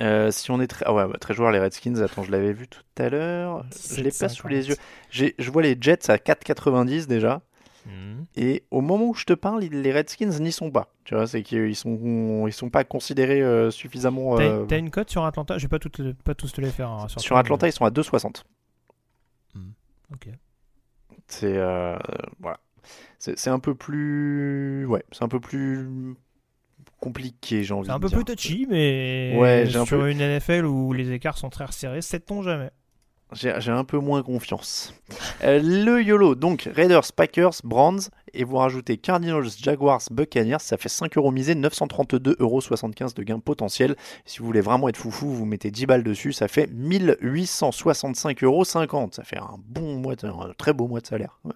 [0.00, 2.66] Euh, si on est très, ah ouais, très joueur, les Redskins, attends, je l'avais vu
[2.68, 3.64] tout à l'heure.
[3.94, 4.76] Je l'ai pas sous les yeux.
[5.10, 7.42] J'ai- Je vois les Jets à 4,90 déjà.
[7.86, 8.26] Mhm.
[8.36, 10.92] Et au moment où je te parle, les Redskins n'y sont pas.
[11.04, 14.36] Tu vois, c'est qu'ils sont, ils sont pas considérés euh, suffisamment.
[14.36, 15.58] T'as euh, t'as une cote sur Atlanta?
[15.58, 16.90] Je vais pas, toutes pas tous te les faire.
[16.90, 18.42] hein, Sur Atlanta, ils sont à 2,60.
[20.12, 20.28] Ok.
[21.28, 21.96] C'est euh,
[22.40, 22.58] voilà.
[23.18, 25.88] C'est un peu plus, ouais, c'est un peu plus
[27.00, 28.18] compliqué, j'ai envie C'est un de peu dire.
[28.18, 31.64] plus touchy, mais Ouais, j'ai un sur peu- une NFL où les écarts sont très
[31.64, 32.70] resserrés, sait-on jamais
[33.34, 34.94] J'ai un peu moins confiance.
[35.44, 38.00] Euh, le YOLO, donc Raiders, Packers, Browns,
[38.34, 42.60] et vous rajoutez Cardinals, Jaguars, Buccaneers, ça fait 5 euros misés, 932,75 euros
[43.16, 43.96] de gain potentiel.
[44.24, 48.64] Si vous voulez vraiment être foufou, vous mettez 10 balles dessus, ça fait 1865,50 euros.
[48.64, 51.38] Ça fait un bon mois, de- un très beau mois de salaire.
[51.44, 51.52] Ouais.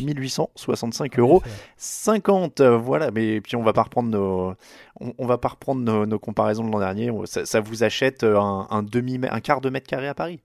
[0.00, 1.42] 1865 euros.
[1.76, 4.54] 50, euh, voilà, mais puis on va pas reprendre nos,
[5.00, 7.10] on, on va pas reprendre nos, nos comparaisons de l'an dernier.
[7.26, 10.40] Ça, ça vous achète un, un demi, un quart de mètre carré à Paris,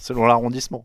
[0.00, 0.84] selon l'arrondissement.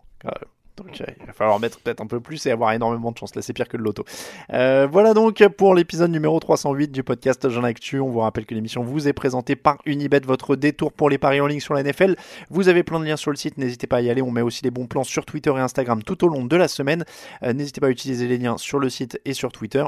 [0.78, 3.36] Donc euh, il va falloir mettre peut-être un peu plus et avoir énormément de chance.
[3.36, 4.06] Là, c'est pire que le loto.
[4.52, 8.00] Euh, voilà donc pour l'épisode numéro 308 du podcast Jean Actu.
[8.00, 11.42] On vous rappelle que l'émission vous est présentée par Unibet, votre détour pour les paris
[11.42, 12.16] en ligne sur la NFL.
[12.50, 14.22] Vous avez plein de liens sur le site, n'hésitez pas à y aller.
[14.22, 16.68] On met aussi les bons plans sur Twitter et Instagram tout au long de la
[16.68, 17.06] semaine.
[17.44, 19.86] Euh, n'hésitez pas à utiliser les liens sur le site et sur Twitter.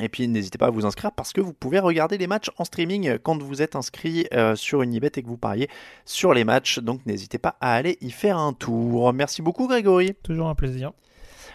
[0.00, 2.64] Et puis n'hésitez pas à vous inscrire parce que vous pouvez regarder les matchs en
[2.64, 5.68] streaming quand vous êtes inscrit euh, sur Unibet et que vous pariez
[6.04, 6.78] sur les matchs.
[6.78, 9.12] Donc n'hésitez pas à aller y faire un tour.
[9.12, 10.14] Merci beaucoup Grégory.
[10.22, 10.92] Toujours un plaisir.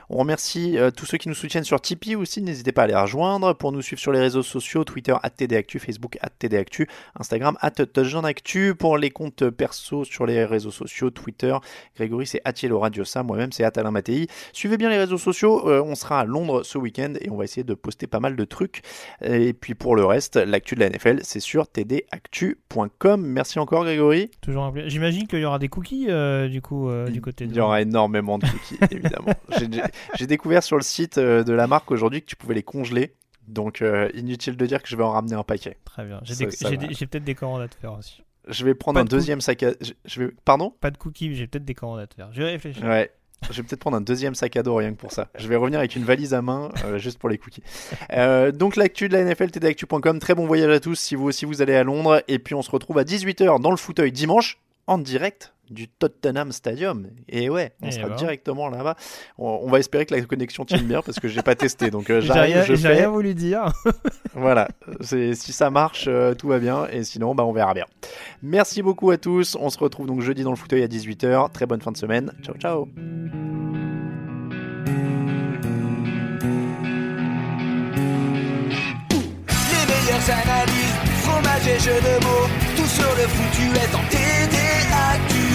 [0.10, 2.42] On remercie euh, tous ceux qui nous soutiennent sur Tipeee aussi.
[2.42, 6.18] N'hésitez pas à les rejoindre pour nous suivre sur les réseaux sociaux Twitter TDActu, Facebook
[6.40, 6.88] TDActu,
[7.20, 8.76] Instagram Actu.
[8.76, 11.56] Pour les comptes perso sur les réseaux sociaux Twitter,
[11.96, 14.28] Grégory c'est Atielo Radiosa, moi-même c'est Atalin Mattei.
[14.54, 15.68] Suivez bien les réseaux sociaux.
[15.70, 18.36] euh, on sera à Londres ce week-end et on va essayer de poster pas mal
[18.36, 18.82] de trucs.
[19.24, 23.22] Et puis pour le reste, l'actu de la NFL, c'est sur tdactu.com.
[23.26, 24.30] Merci encore Grégory.
[24.42, 24.90] Toujours un plaisir.
[24.90, 27.52] J'imagine qu'il y aura des cookies euh, du coup du côté de.
[27.52, 29.34] Il y aura énormément de cookies, évidemment.
[29.60, 29.82] J'ai-
[30.16, 33.14] J'ai découvert sur le site euh, de la marque aujourd'hui que tu pouvais les congeler.
[33.48, 35.78] Donc, euh, inutile de dire que je vais en ramener un paquet.
[35.86, 36.20] Très bien.
[36.24, 38.24] J'ai peut-être des commandes à te faire aussi.
[38.48, 39.72] Je vais prendre Pas un de deuxième sac à...
[40.06, 40.32] Je vais...
[40.46, 40.72] Pardon?
[40.80, 42.30] Pas de cookies, mais j'ai peut-être des commandes à te faire.
[42.32, 42.84] Je vais réfléchir.
[42.84, 43.12] Ouais.
[43.50, 45.28] Je vais peut-être prendre un deuxième sac à dos rien que pour ça.
[45.38, 47.64] Je vais revenir avec une valise à main euh, juste pour les cookies.
[48.12, 50.20] Euh, donc l'actu de la NFL, tdactu.com.
[50.20, 52.24] Très bon voyage à tous si vous aussi vous allez à Londres.
[52.28, 56.52] Et puis on se retrouve à 18h dans le fauteuil dimanche en direct du Tottenham
[56.52, 57.08] Stadium.
[57.30, 58.16] Et ouais, on Eh sera ben.
[58.16, 58.96] directement là-bas.
[59.38, 61.90] On, on va espérer que la connexion tienne bien parce que j'ai pas testé.
[61.92, 62.88] Donc euh, J'ai j'arrive, rien, je fais.
[62.90, 63.72] rien voulu dire.
[64.38, 64.68] Voilà,
[65.00, 67.86] c'est si ça marche, euh, tout va bien, et sinon, bah, on verra bien.
[68.44, 69.56] Merci beaucoup à tous.
[69.58, 71.52] On se retrouve donc jeudi dans le fauteuil à 18h.
[71.54, 72.34] Très bonne fin de semaine.
[72.44, 72.88] Ciao, ciao.
[79.72, 84.04] Les meilleures analyses, fromage et jeux de mots, tout sur sur le foutu est en
[84.10, 85.55] TDAQ.